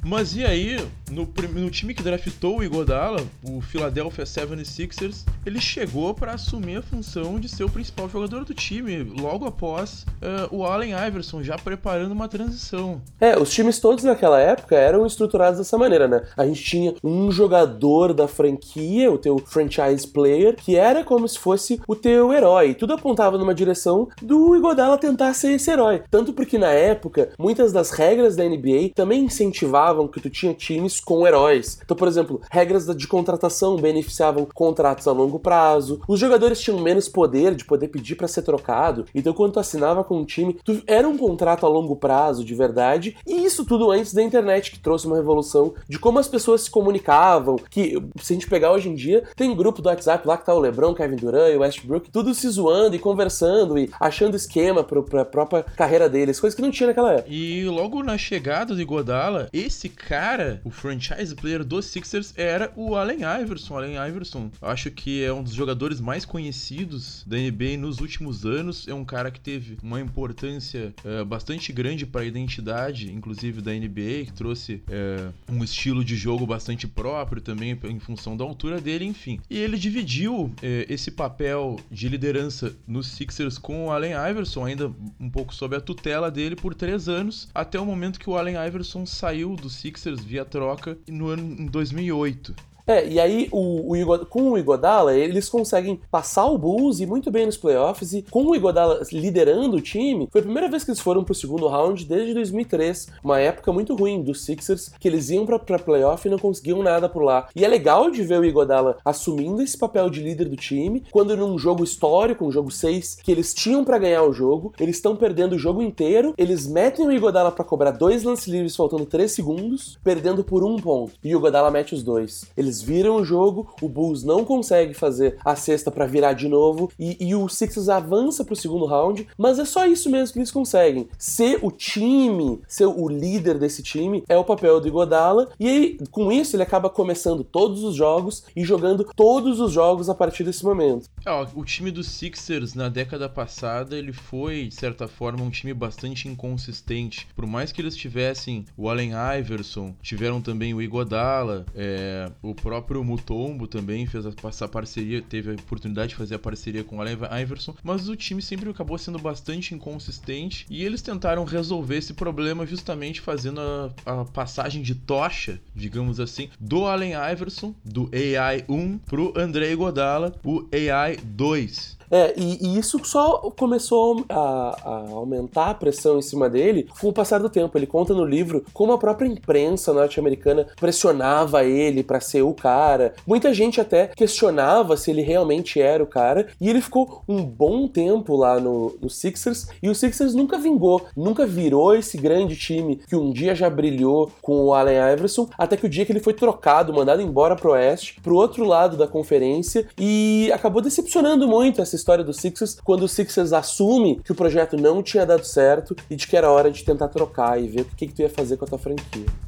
Mas 0.06 0.36
e 0.36 0.44
aí, 0.44 0.78
no, 1.10 1.28
no, 1.52 1.68
time 1.68 1.92
que 1.92 2.00
draftou 2.00 2.58
o 2.58 2.64
Igodala, 2.64 3.20
o 3.42 3.60
Philadelphia 3.60 4.24
76ers, 4.24 5.24
ele 5.44 5.60
chegou 5.60 6.14
para 6.14 6.34
assumir 6.34 6.76
a 6.76 6.82
função 6.82 7.40
de 7.40 7.48
ser 7.48 7.64
o 7.64 7.68
principal 7.68 8.08
jogador 8.08 8.44
do 8.44 8.54
time, 8.54 9.02
logo 9.02 9.46
após 9.46 10.06
uh, 10.22 10.56
o 10.56 10.64
Allen 10.64 10.92
Iverson, 10.92 11.42
já 11.42 11.58
preparando 11.58 12.12
uma 12.12 12.28
transição. 12.28 13.00
É, 13.20 13.36
os 13.36 13.52
times 13.52 13.80
todos 13.80 14.04
naquela 14.04 14.40
época 14.40 14.76
eram 14.76 15.04
estruturados 15.04 15.58
dessa 15.58 15.76
maneira, 15.76 16.06
né? 16.06 16.22
A 16.36 16.46
gente 16.46 16.62
tinha 16.62 16.94
um 17.02 17.32
jogador 17.32 18.14
da 18.14 18.28
franquia, 18.28 19.10
o 19.10 19.18
teu 19.18 19.38
franchise 19.38 20.06
player, 20.06 20.54
que 20.54 20.76
era 20.76 21.02
como 21.02 21.26
se 21.26 21.36
fosse 21.36 21.80
o 21.88 21.96
teu 21.96 22.32
herói. 22.32 22.74
Tudo 22.74 22.92
apontava 22.92 23.36
numa 23.36 23.52
direção 23.52 24.08
do 24.22 24.54
Igodala 24.54 24.98
tentar 24.98 25.34
ser 25.34 25.54
esse 25.54 25.68
herói. 25.68 26.04
Tanto 26.08 26.32
porque 26.32 26.58
na 26.58 26.70
época, 26.70 27.30
muitas 27.36 27.72
das 27.72 27.90
regras 27.90 28.36
da 28.36 28.44
NBA 28.44 28.92
também 28.94 29.24
incentivavam 29.24 29.95
que 30.06 30.20
tu 30.20 30.28
tinha 30.28 30.52
times 30.52 31.00
com 31.00 31.26
heróis. 31.26 31.78
Então, 31.82 31.96
por 31.96 32.08
exemplo, 32.08 32.40
regras 32.50 32.86
de 32.86 33.08
contratação 33.08 33.76
beneficiavam 33.76 34.46
contratos 34.54 35.08
a 35.08 35.12
longo 35.12 35.38
prazo. 35.38 36.00
Os 36.06 36.20
jogadores 36.20 36.60
tinham 36.60 36.78
menos 36.80 37.08
poder 37.08 37.54
de 37.54 37.64
poder 37.64 37.88
pedir 37.88 38.14
para 38.14 38.28
ser 38.28 38.42
trocado. 38.42 39.06
Então, 39.14 39.32
quando 39.32 39.52
tu 39.52 39.60
assinava 39.60 40.04
com 40.04 40.18
um 40.18 40.24
time, 40.24 40.58
tu 40.64 40.82
era 40.86 41.08
um 41.08 41.16
contrato 41.16 41.64
a 41.64 41.68
longo 41.68 41.96
prazo, 41.96 42.44
de 42.44 42.54
verdade. 42.54 43.16
E 43.26 43.44
isso 43.44 43.64
tudo 43.64 43.90
antes 43.90 44.12
da 44.12 44.22
internet, 44.22 44.70
que 44.70 44.78
trouxe 44.78 45.06
uma 45.06 45.16
revolução 45.16 45.74
de 45.88 45.98
como 45.98 46.18
as 46.18 46.28
pessoas 46.28 46.62
se 46.62 46.70
comunicavam. 46.70 47.56
Que, 47.70 48.02
se 48.20 48.32
a 48.32 48.36
gente 48.36 48.48
pegar 48.48 48.72
hoje 48.72 48.88
em 48.88 48.94
dia, 48.94 49.24
tem 49.34 49.54
grupo 49.54 49.80
do 49.80 49.88
WhatsApp 49.88 50.26
lá 50.26 50.36
que 50.36 50.44
tá 50.44 50.54
o 50.54 50.60
LeBron, 50.60 50.94
Kevin 50.94 51.16
Durant 51.16 51.52
e 51.52 51.56
o 51.56 51.60
Westbrook, 51.60 52.10
tudo 52.10 52.34
se 52.34 52.48
zoando 52.48 52.96
e 52.96 52.98
conversando 52.98 53.78
e 53.78 53.90
achando 54.00 54.36
esquema 54.36 54.82
pra 54.82 55.24
própria 55.24 55.62
carreira 55.62 56.08
deles, 56.08 56.40
coisa 56.40 56.54
que 56.54 56.62
não 56.62 56.70
tinha 56.70 56.88
naquela 56.88 57.12
época. 57.12 57.28
E 57.28 57.64
logo 57.66 58.02
na 58.02 58.18
chegada 58.18 58.74
do 58.74 58.86
Godala, 58.86 59.48
esse 59.52 59.85
cara, 59.88 60.60
o 60.64 60.70
franchise 60.70 61.34
player 61.34 61.64
dos 61.64 61.86
Sixers 61.86 62.32
era 62.36 62.72
o 62.76 62.94
Allen 62.94 63.20
Iverson. 63.42 63.76
Allen 63.76 63.96
Iverson, 64.08 64.50
acho 64.60 64.90
que 64.90 65.22
é 65.22 65.32
um 65.32 65.42
dos 65.42 65.52
jogadores 65.52 66.00
mais 66.00 66.24
conhecidos 66.24 67.24
da 67.26 67.36
NBA 67.36 67.76
nos 67.78 68.00
últimos 68.00 68.44
anos. 68.44 68.86
É 68.88 68.94
um 68.94 69.04
cara 69.04 69.30
que 69.30 69.40
teve 69.40 69.78
uma 69.82 70.00
importância 70.00 70.94
é, 71.04 71.24
bastante 71.24 71.72
grande 71.72 72.06
para 72.06 72.22
a 72.22 72.24
identidade, 72.24 73.12
inclusive 73.12 73.60
da 73.60 73.72
NBA, 73.72 74.26
que 74.26 74.32
trouxe 74.32 74.82
é, 74.88 75.28
um 75.50 75.62
estilo 75.62 76.04
de 76.04 76.16
jogo 76.16 76.46
bastante 76.46 76.86
próprio 76.86 77.40
também 77.40 77.78
em 77.84 77.98
função 77.98 78.36
da 78.36 78.44
altura 78.44 78.80
dele, 78.80 79.04
enfim. 79.04 79.40
E 79.48 79.58
ele 79.58 79.76
dividiu 79.76 80.52
é, 80.62 80.86
esse 80.88 81.10
papel 81.10 81.78
de 81.90 82.08
liderança 82.08 82.74
nos 82.86 83.08
Sixers 83.08 83.58
com 83.58 83.86
o 83.86 83.90
Allen 83.90 84.12
Iverson, 84.30 84.64
ainda 84.64 84.92
um 85.20 85.30
pouco 85.30 85.54
sob 85.54 85.76
a 85.76 85.80
tutela 85.80 86.30
dele 86.30 86.56
por 86.56 86.74
três 86.74 87.08
anos, 87.08 87.48
até 87.54 87.78
o 87.78 87.86
momento 87.86 88.18
que 88.18 88.28
o 88.28 88.36
Allen 88.36 88.56
Iverson 88.66 89.06
saiu 89.06 89.56
dos 89.56 89.74
Sixers 89.76 90.24
via 90.24 90.44
troca 90.44 90.98
no 91.06 91.28
ano 91.28 91.44
em 91.60 91.66
2008. 91.66 92.54
É, 92.86 93.06
e 93.06 93.18
aí 93.18 93.48
o, 93.50 93.92
o 93.92 94.26
com 94.26 94.52
o 94.52 94.58
Igodala, 94.58 95.16
eles 95.16 95.48
conseguem 95.48 96.00
passar 96.10 96.46
o 96.46 96.58
Bulls 96.58 97.00
e 97.00 97.06
muito 97.06 97.30
bem 97.30 97.46
nos 97.46 97.56
playoffs. 97.56 98.12
E 98.12 98.22
com 98.22 98.46
o 98.46 98.54
Igodala 98.54 99.02
liderando 99.12 99.76
o 99.76 99.80
time, 99.80 100.28
foi 100.30 100.40
a 100.40 100.44
primeira 100.44 100.68
vez 100.68 100.84
que 100.84 100.90
eles 100.90 101.00
foram 101.00 101.24
pro 101.24 101.34
segundo 101.34 101.66
round 101.66 102.04
desde 102.04 102.34
2003. 102.34 103.08
Uma 103.24 103.40
época 103.40 103.72
muito 103.72 103.94
ruim 103.94 104.22
dos 104.22 104.44
Sixers, 104.44 104.90
que 105.00 105.08
eles 105.08 105.30
iam 105.30 105.44
pra, 105.44 105.58
pra 105.58 105.78
playoff 105.78 106.26
e 106.26 106.30
não 106.30 106.38
conseguiam 106.38 106.82
nada 106.82 107.08
por 107.08 107.22
lá. 107.22 107.48
E 107.56 107.64
é 107.64 107.68
legal 107.68 108.10
de 108.10 108.22
ver 108.22 108.38
o 108.38 108.44
Igodala 108.44 108.98
assumindo 109.04 109.62
esse 109.62 109.76
papel 109.76 110.08
de 110.08 110.22
líder 110.22 110.48
do 110.48 110.56
time, 110.56 111.02
quando 111.10 111.36
num 111.36 111.58
jogo 111.58 111.82
histórico, 111.82 112.44
um 112.44 112.52
jogo 112.52 112.70
6, 112.70 113.18
que 113.22 113.32
eles 113.32 113.52
tinham 113.52 113.84
para 113.84 113.98
ganhar 113.98 114.22
o 114.22 114.32
jogo, 114.32 114.72
eles 114.78 114.96
estão 114.96 115.16
perdendo 115.16 115.54
o 115.54 115.58
jogo 115.58 115.82
inteiro, 115.82 116.34
eles 116.38 116.66
metem 116.66 117.06
o 117.06 117.12
Igodala 117.12 117.50
para 117.50 117.64
cobrar 117.64 117.90
dois 117.90 118.22
lances 118.22 118.46
livres 118.46 118.76
faltando 118.76 119.06
3 119.06 119.30
segundos, 119.30 119.98
perdendo 120.04 120.44
por 120.44 120.62
um 120.64 120.76
ponto. 120.76 121.12
E 121.22 121.34
o 121.34 121.38
Igodala 121.38 121.70
mete 121.70 121.94
os 121.94 122.02
dois. 122.02 122.46
Eles 122.56 122.75
eles 122.76 122.82
viram 122.82 123.16
o 123.16 123.24
jogo, 123.24 123.74
o 123.80 123.88
Bulls 123.88 124.22
não 124.22 124.44
consegue 124.44 124.92
fazer 124.92 125.38
a 125.44 125.56
cesta 125.56 125.90
para 125.90 126.06
virar 126.06 126.34
de 126.34 126.48
novo 126.48 126.90
e, 126.98 127.16
e 127.20 127.34
o 127.34 127.48
Sixers 127.48 127.88
avança 127.88 128.44
pro 128.44 128.56
segundo 128.56 128.84
round, 128.84 129.26
mas 129.38 129.58
é 129.58 129.64
só 129.64 129.86
isso 129.86 130.10
mesmo 130.10 130.34
que 130.34 130.38
eles 130.38 130.50
conseguem. 130.50 131.08
Ser 131.18 131.58
o 131.62 131.70
time, 131.70 132.60
ser 132.68 132.86
o 132.86 133.08
líder 133.08 133.58
desse 133.58 133.82
time 133.82 134.22
é 134.28 134.36
o 134.36 134.44
papel 134.44 134.80
do 134.80 134.88
Igodala 134.88 135.48
e 135.58 135.68
aí 135.68 135.98
com 136.10 136.30
isso 136.30 136.56
ele 136.56 136.62
acaba 136.62 136.90
começando 136.90 137.44
todos 137.44 137.82
os 137.82 137.94
jogos 137.94 138.44
e 138.54 138.64
jogando 138.64 139.04
todos 139.16 139.60
os 139.60 139.72
jogos 139.72 140.10
a 140.10 140.14
partir 140.14 140.44
desse 140.44 140.64
momento. 140.64 141.08
É, 141.24 141.30
o 141.54 141.64
time 141.64 141.90
dos 141.90 142.08
Sixers 142.08 142.74
na 142.74 142.88
década 142.88 143.28
passada 143.28 143.96
ele 143.96 144.12
foi 144.12 144.66
de 144.66 144.74
certa 144.74 145.08
forma 145.08 145.42
um 145.42 145.50
time 145.50 145.72
bastante 145.72 146.28
inconsistente. 146.28 147.26
Por 147.34 147.46
mais 147.46 147.72
que 147.72 147.80
eles 147.80 147.96
tivessem 147.96 148.64
o 148.76 148.88
Allen 148.88 149.12
Iverson, 149.38 149.94
tiveram 150.02 150.40
também 150.40 150.74
o 150.74 150.82
Igodala, 150.82 151.64
é, 151.74 152.30
o 152.42 152.54
próprio 152.66 153.04
Mutombo 153.04 153.68
também 153.68 154.06
fez 154.06 154.24
essa 154.26 154.66
parceria, 154.66 155.22
teve 155.22 155.52
a 155.52 155.54
oportunidade 155.54 156.08
de 156.08 156.14
fazer 156.16 156.34
a 156.34 156.38
parceria 156.38 156.82
com 156.82 156.96
o 156.96 157.00
Allen 157.00 157.16
Iverson, 157.40 157.76
mas 157.80 158.08
o 158.08 158.16
time 158.16 158.42
sempre 158.42 158.68
acabou 158.68 158.98
sendo 158.98 159.20
bastante 159.20 159.72
inconsistente 159.72 160.66
e 160.68 160.84
eles 160.84 161.00
tentaram 161.00 161.44
resolver 161.44 161.98
esse 161.98 162.12
problema 162.12 162.66
justamente 162.66 163.20
fazendo 163.20 163.60
a, 163.60 163.92
a 164.04 164.24
passagem 164.24 164.82
de 164.82 164.96
tocha, 164.96 165.60
digamos 165.76 166.18
assim, 166.18 166.48
do 166.58 166.86
Allen 166.86 167.12
Iverson, 167.32 167.72
do 167.84 168.10
AI 168.12 168.64
1 168.68 168.98
pro 168.98 169.32
André 169.36 169.72
Godala, 169.76 170.34
o 170.42 170.66
AI 170.72 171.18
2. 171.22 171.95
É, 172.16 172.32
e, 172.34 172.66
e, 172.66 172.78
isso 172.78 172.98
só 173.04 173.50
começou 173.54 174.24
a, 174.30 174.76
a, 174.82 175.10
aumentar 175.10 175.70
a 175.70 175.74
pressão 175.74 176.18
em 176.18 176.22
cima 176.22 176.48
dele 176.48 176.88
com 176.98 177.08
o 177.08 177.12
passar 177.12 177.40
do 177.40 177.50
tempo. 177.50 177.76
Ele 177.76 177.86
conta 177.86 178.14
no 178.14 178.24
livro 178.24 178.64
como 178.72 178.92
a 178.92 178.98
própria 178.98 179.28
imprensa 179.28 179.92
norte-americana 179.92 180.66
pressionava 180.80 181.62
ele 181.64 182.02
para 182.02 182.18
ser 182.18 182.40
o 182.40 182.54
cara. 182.54 183.14
Muita 183.26 183.52
gente 183.52 183.82
até 183.82 184.06
questionava 184.06 184.96
se 184.96 185.10
ele 185.10 185.20
realmente 185.20 185.78
era 185.78 186.02
o 186.02 186.06
cara. 186.06 186.48
E 186.58 186.70
ele 186.70 186.80
ficou 186.80 187.22
um 187.28 187.42
bom 187.42 187.86
tempo 187.86 188.34
lá 188.34 188.58
no, 188.58 188.96
no 188.98 189.10
Sixers. 189.10 189.68
E 189.82 189.90
o 189.90 189.94
Sixers 189.94 190.34
nunca 190.34 190.56
vingou, 190.56 191.04
nunca 191.14 191.44
virou 191.44 191.94
esse 191.94 192.16
grande 192.16 192.56
time 192.56 192.96
que 193.06 193.14
um 193.14 193.30
dia 193.30 193.54
já 193.54 193.68
brilhou 193.68 194.32
com 194.40 194.64
o 194.64 194.72
Allen 194.72 195.12
Iverson. 195.12 195.50
Até 195.58 195.76
que 195.76 195.84
o 195.84 195.88
dia 195.88 196.06
que 196.06 196.12
ele 196.12 196.20
foi 196.20 196.32
trocado, 196.32 196.94
mandado 196.94 197.20
embora 197.20 197.54
pro 197.54 197.72
Oeste, 197.72 198.18
pro 198.22 198.36
outro 198.36 198.64
lado 198.64 198.96
da 198.96 199.06
conferência. 199.06 199.86
E 199.98 200.50
acabou 200.54 200.80
decepcionando 200.80 201.46
muito 201.46 201.82
essa 201.82 201.94
história 201.94 202.05
do 202.24 202.32
Sixers 202.32 202.78
quando 202.82 203.02
o 203.02 203.08
Sixers 203.08 203.52
assume 203.52 204.20
que 204.22 204.32
o 204.32 204.34
projeto 204.34 204.76
não 204.76 205.02
tinha 205.02 205.26
dado 205.26 205.44
certo 205.44 205.94
e 206.08 206.16
de 206.16 206.26
que 206.26 206.36
era 206.36 206.50
hora 206.50 206.70
de 206.70 206.84
tentar 206.84 207.08
trocar 207.08 207.60
e 207.60 207.66
ver 207.66 207.82
o 207.82 207.84
que, 207.84 208.06
que 208.06 208.14
tu 208.14 208.22
ia 208.22 208.30
fazer 208.30 208.56
com 208.56 208.64
a 208.64 208.68
tua 208.68 208.78
franquia. 208.78 209.26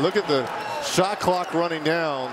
Look 0.00 0.16
at 0.16 0.28
the 0.28 0.46
shot 0.82 1.20
clock 1.20 1.54
running 1.54 1.82
down. 1.82 2.30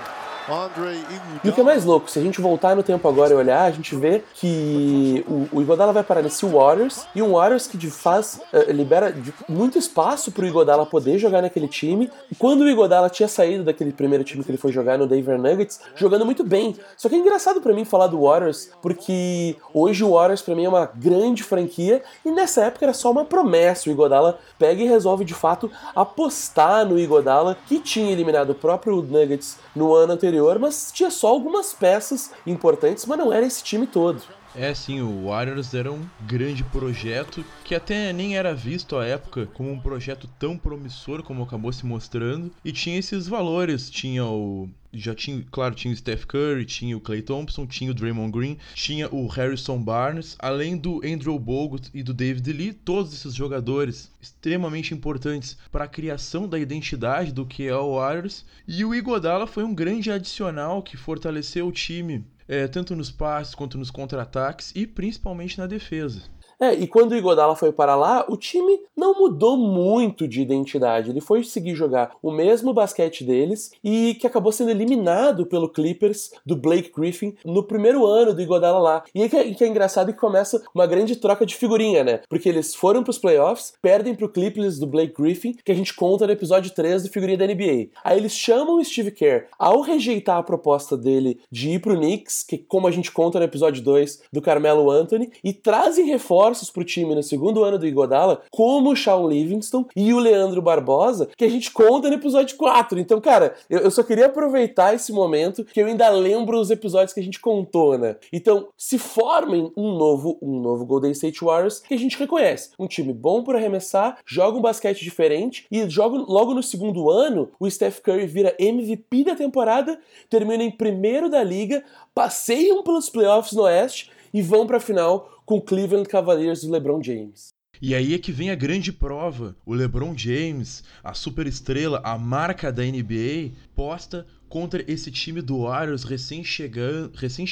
E 1.44 1.48
o 1.48 1.52
que 1.52 1.60
é 1.60 1.64
mais 1.64 1.84
louco, 1.84 2.10
se 2.10 2.18
a 2.18 2.22
gente 2.22 2.40
voltar 2.40 2.74
no 2.74 2.82
tempo 2.82 3.06
agora 3.08 3.32
e 3.32 3.36
olhar, 3.36 3.64
a 3.64 3.70
gente 3.70 3.94
vê 3.94 4.22
que 4.34 5.24
o, 5.28 5.48
o 5.52 5.62
Igodala 5.62 5.92
vai 5.92 6.02
parar 6.02 6.22
nesse 6.22 6.44
Warriors, 6.44 7.06
e 7.14 7.22
um 7.22 7.32
Warriors 7.32 7.66
que 7.66 7.78
faz, 7.90 8.40
uh, 8.52 8.70
libera 8.72 9.14
muito 9.48 9.78
espaço 9.78 10.32
pro 10.32 10.46
Igodala 10.46 10.84
poder 10.84 11.18
jogar 11.18 11.42
naquele 11.42 11.68
time. 11.68 12.10
E 12.30 12.34
quando 12.34 12.62
o 12.62 12.68
Igodala 12.68 13.08
tinha 13.08 13.28
saído 13.28 13.64
daquele 13.64 13.92
primeiro 13.92 14.24
time 14.24 14.42
que 14.42 14.50
ele 14.50 14.58
foi 14.58 14.72
jogar 14.72 14.98
no 14.98 15.06
Denver 15.06 15.40
Nuggets, 15.40 15.80
jogando 15.94 16.24
muito 16.24 16.44
bem. 16.44 16.76
Só 16.96 17.08
que 17.08 17.14
é 17.14 17.18
engraçado 17.18 17.60
para 17.60 17.72
mim 17.72 17.84
falar 17.84 18.08
do 18.08 18.22
Warriors, 18.22 18.70
porque 18.80 19.56
hoje 19.72 20.02
o 20.04 20.12
Warriors 20.12 20.42
para 20.42 20.54
mim 20.54 20.64
é 20.64 20.68
uma 20.68 20.90
grande 20.94 21.42
franquia, 21.42 22.02
e 22.24 22.30
nessa 22.30 22.64
época 22.64 22.84
era 22.84 22.94
só 22.94 23.10
uma 23.10 23.24
promessa. 23.24 23.88
O 23.88 23.92
Igodala 23.92 24.38
pega 24.58 24.82
e 24.82 24.88
resolve 24.88 25.24
de 25.24 25.34
fato 25.34 25.70
apostar 25.94 26.84
no 26.84 26.98
Igodala, 26.98 27.56
que 27.66 27.78
tinha 27.78 28.12
eliminado 28.12 28.50
o 28.50 28.54
próprio 28.54 29.00
Nuggets 29.02 29.58
no 29.74 29.94
ano 29.94 30.12
anterior 30.12 30.32
anterior, 30.42 30.58
mas 30.58 30.90
tinha 30.92 31.10
só 31.10 31.28
algumas 31.28 31.72
peças 31.72 32.30
importantes, 32.46 33.06
mas 33.06 33.18
não 33.18 33.32
era 33.32 33.46
esse 33.46 33.62
time 33.62 33.86
todo. 33.86 34.22
É, 34.54 34.74
sim, 34.74 35.00
o 35.00 35.28
Warriors 35.28 35.72
era 35.72 35.90
um 35.90 36.06
grande 36.26 36.62
projeto 36.62 37.42
que 37.64 37.74
até 37.74 38.12
nem 38.12 38.36
era 38.36 38.54
visto 38.54 38.96
à 38.96 39.06
época 39.06 39.46
como 39.46 39.72
um 39.72 39.80
projeto 39.80 40.28
tão 40.38 40.58
promissor 40.58 41.22
como 41.22 41.42
acabou 41.42 41.72
se 41.72 41.86
mostrando 41.86 42.52
e 42.62 42.70
tinha 42.70 42.98
esses 42.98 43.26
valores. 43.26 43.88
Tinha 43.88 44.26
o 44.26 44.68
já 44.92 45.14
tinha, 45.14 45.42
claro, 45.50 45.74
tinha 45.74 45.94
o 45.94 45.96
Steph 45.96 46.26
Curry, 46.26 46.66
tinha 46.66 46.94
o 46.94 47.00
Clay 47.00 47.22
Thompson, 47.22 47.66
tinha 47.66 47.90
o 47.90 47.94
Draymond 47.94 48.30
Green, 48.30 48.58
tinha 48.74 49.08
o 49.08 49.26
Harrison 49.26 49.82
Barnes, 49.82 50.36
além 50.38 50.76
do 50.76 51.00
Andrew 51.02 51.38
Bogut 51.38 51.88
e 51.94 52.02
do 52.02 52.12
David 52.12 52.52
Lee, 52.52 52.74
todos 52.74 53.14
esses 53.14 53.34
jogadores 53.34 54.12
extremamente 54.20 54.92
importantes 54.92 55.56
para 55.70 55.84
a 55.84 55.88
criação 55.88 56.46
da 56.46 56.58
identidade 56.58 57.32
do 57.32 57.46
que 57.46 57.66
é 57.66 57.74
o 57.74 57.94
Warriors. 57.94 58.44
E 58.68 58.84
o 58.84 58.94
Igodala 58.94 59.46
foi 59.46 59.64
um 59.64 59.74
grande 59.74 60.10
adicional 60.10 60.82
que 60.82 60.98
fortaleceu 60.98 61.66
o 61.66 61.72
time, 61.72 62.22
é, 62.52 62.68
tanto 62.68 62.94
nos 62.94 63.10
passes 63.10 63.54
quanto 63.54 63.78
nos 63.78 63.90
contra-ataques 63.90 64.72
e 64.76 64.86
principalmente 64.86 65.56
na 65.56 65.66
defesa. 65.66 66.20
É, 66.62 66.74
e 66.74 66.86
quando 66.86 67.10
o 67.10 67.16
Igodala 67.16 67.56
foi 67.56 67.72
para 67.72 67.96
lá, 67.96 68.24
o 68.28 68.36
time 68.36 68.78
não 68.96 69.18
mudou 69.18 69.56
muito 69.56 70.28
de 70.28 70.40
identidade. 70.40 71.10
Ele 71.10 71.20
foi 71.20 71.42
seguir 71.42 71.74
jogar 71.74 72.14
o 72.22 72.30
mesmo 72.30 72.72
basquete 72.72 73.24
deles 73.24 73.72
e 73.82 74.14
que 74.14 74.28
acabou 74.28 74.52
sendo 74.52 74.70
eliminado 74.70 75.44
pelo 75.44 75.68
Clippers 75.68 76.30
do 76.46 76.54
Blake 76.54 76.92
Griffin 76.96 77.34
no 77.44 77.64
primeiro 77.64 78.06
ano 78.06 78.32
do 78.32 78.40
Igodala 78.40 78.78
lá. 78.78 79.02
E 79.12 79.24
aí 79.24 79.28
que 79.28 79.36
é, 79.36 79.52
que 79.52 79.64
é 79.64 79.66
engraçado 79.66 80.12
que 80.12 80.20
começa 80.20 80.62
uma 80.72 80.86
grande 80.86 81.16
troca 81.16 81.44
de 81.44 81.56
figurinha, 81.56 82.04
né? 82.04 82.20
Porque 82.28 82.48
eles 82.48 82.76
foram 82.76 83.02
pros 83.02 83.18
playoffs, 83.18 83.72
perdem 83.82 84.14
pro 84.14 84.28
Clippers 84.28 84.78
do 84.78 84.86
Blake 84.86 85.20
Griffin, 85.20 85.56
que 85.64 85.72
a 85.72 85.74
gente 85.74 85.92
conta 85.92 86.28
no 86.28 86.32
episódio 86.32 86.72
3 86.72 87.02
do 87.02 87.08
Figurinha 87.08 87.38
da 87.38 87.46
NBA. 87.48 87.88
Aí 88.04 88.16
eles 88.16 88.36
chamam 88.36 88.76
o 88.76 88.84
Steve 88.84 89.10
Kerr, 89.10 89.46
ao 89.58 89.80
rejeitar 89.80 90.36
a 90.36 90.42
proposta 90.44 90.96
dele 90.96 91.40
de 91.50 91.70
ir 91.70 91.80
pro 91.80 91.96
Knicks, 91.96 92.44
que 92.44 92.56
como 92.56 92.86
a 92.86 92.92
gente 92.92 93.10
conta 93.10 93.40
no 93.40 93.44
episódio 93.44 93.82
2 93.82 94.22
do 94.32 94.40
Carmelo 94.40 94.88
Anthony, 94.92 95.32
e 95.42 95.52
trazem 95.52 96.06
reforços 96.06 96.51
reforços 96.52 96.70
para 96.70 96.82
o 96.82 96.84
time 96.84 97.14
no 97.14 97.22
segundo 97.22 97.64
ano 97.64 97.78
do 97.78 97.86
Igodala, 97.86 98.42
como 98.50 98.90
o 98.90 98.96
Shawn 98.96 99.28
Livingston 99.28 99.86
e 99.96 100.12
o 100.12 100.18
Leandro 100.18 100.60
Barbosa, 100.60 101.28
que 101.36 101.44
a 101.44 101.48
gente 101.48 101.70
conta 101.70 102.08
no 102.08 102.14
episódio 102.14 102.56
4. 102.56 102.98
Então, 102.98 103.20
cara, 103.20 103.54
eu, 103.68 103.80
eu 103.80 103.90
só 103.90 104.02
queria 104.02 104.26
aproveitar 104.26 104.94
esse 104.94 105.12
momento 105.12 105.64
que 105.64 105.80
eu 105.80 105.86
ainda 105.86 106.08
lembro 106.10 106.60
os 106.60 106.70
episódios 106.70 107.12
que 107.12 107.20
a 107.20 107.22
gente 107.22 107.40
contou, 107.40 107.96
né? 107.96 108.16
Então, 108.32 108.68
se 108.76 108.98
formem 108.98 109.72
um 109.76 109.96
novo, 109.96 110.38
um 110.42 110.60
novo 110.60 110.84
Golden 110.84 111.12
State 111.12 111.42
Warriors 111.42 111.80
que 111.80 111.94
a 111.94 111.98
gente 111.98 112.18
reconhece. 112.18 112.70
Um 112.78 112.86
time 112.86 113.12
bom 113.12 113.42
por 113.42 113.56
arremessar, 113.56 114.18
joga 114.26 114.58
um 114.58 114.62
basquete 114.62 115.02
diferente 115.02 115.66
e 115.70 115.88
joga 115.88 116.18
logo 116.28 116.54
no 116.54 116.62
segundo 116.62 117.10
ano, 117.10 117.48
o 117.58 117.70
Steph 117.70 118.00
Curry 118.00 118.26
vira 118.26 118.54
MVP 118.58 119.24
da 119.24 119.34
temporada, 119.34 119.98
termina 120.28 120.62
em 120.62 120.70
primeiro 120.70 121.30
da 121.30 121.42
liga, 121.42 121.82
passeiam 122.14 122.82
pelos 122.82 123.08
playoffs 123.08 123.52
no 123.52 123.62
Oeste 123.62 124.10
e 124.32 124.40
vão 124.40 124.66
para 124.66 124.78
a 124.78 124.80
final 124.80 125.31
com 125.44 125.56
o 125.56 125.62
Cleveland 125.62 126.08
Cavaliers 126.08 126.62
do 126.62 126.70
LeBron 126.70 127.02
James. 127.02 127.48
E 127.80 127.96
aí 127.96 128.14
é 128.14 128.18
que 128.18 128.30
vem 128.30 128.50
a 128.50 128.54
grande 128.54 128.92
prova. 128.92 129.56
O 129.66 129.74
LeBron 129.74 130.16
James, 130.16 130.84
a 131.02 131.14
superestrela, 131.14 132.00
a 132.04 132.16
marca 132.16 132.70
da 132.72 132.84
NBA, 132.84 133.50
posta 133.74 134.24
contra 134.52 134.84
esse 134.86 135.10
time 135.10 135.40
do 135.40 135.62
Warriors 135.62 136.04
recém-chegando 136.04 137.10
recém 137.14 137.46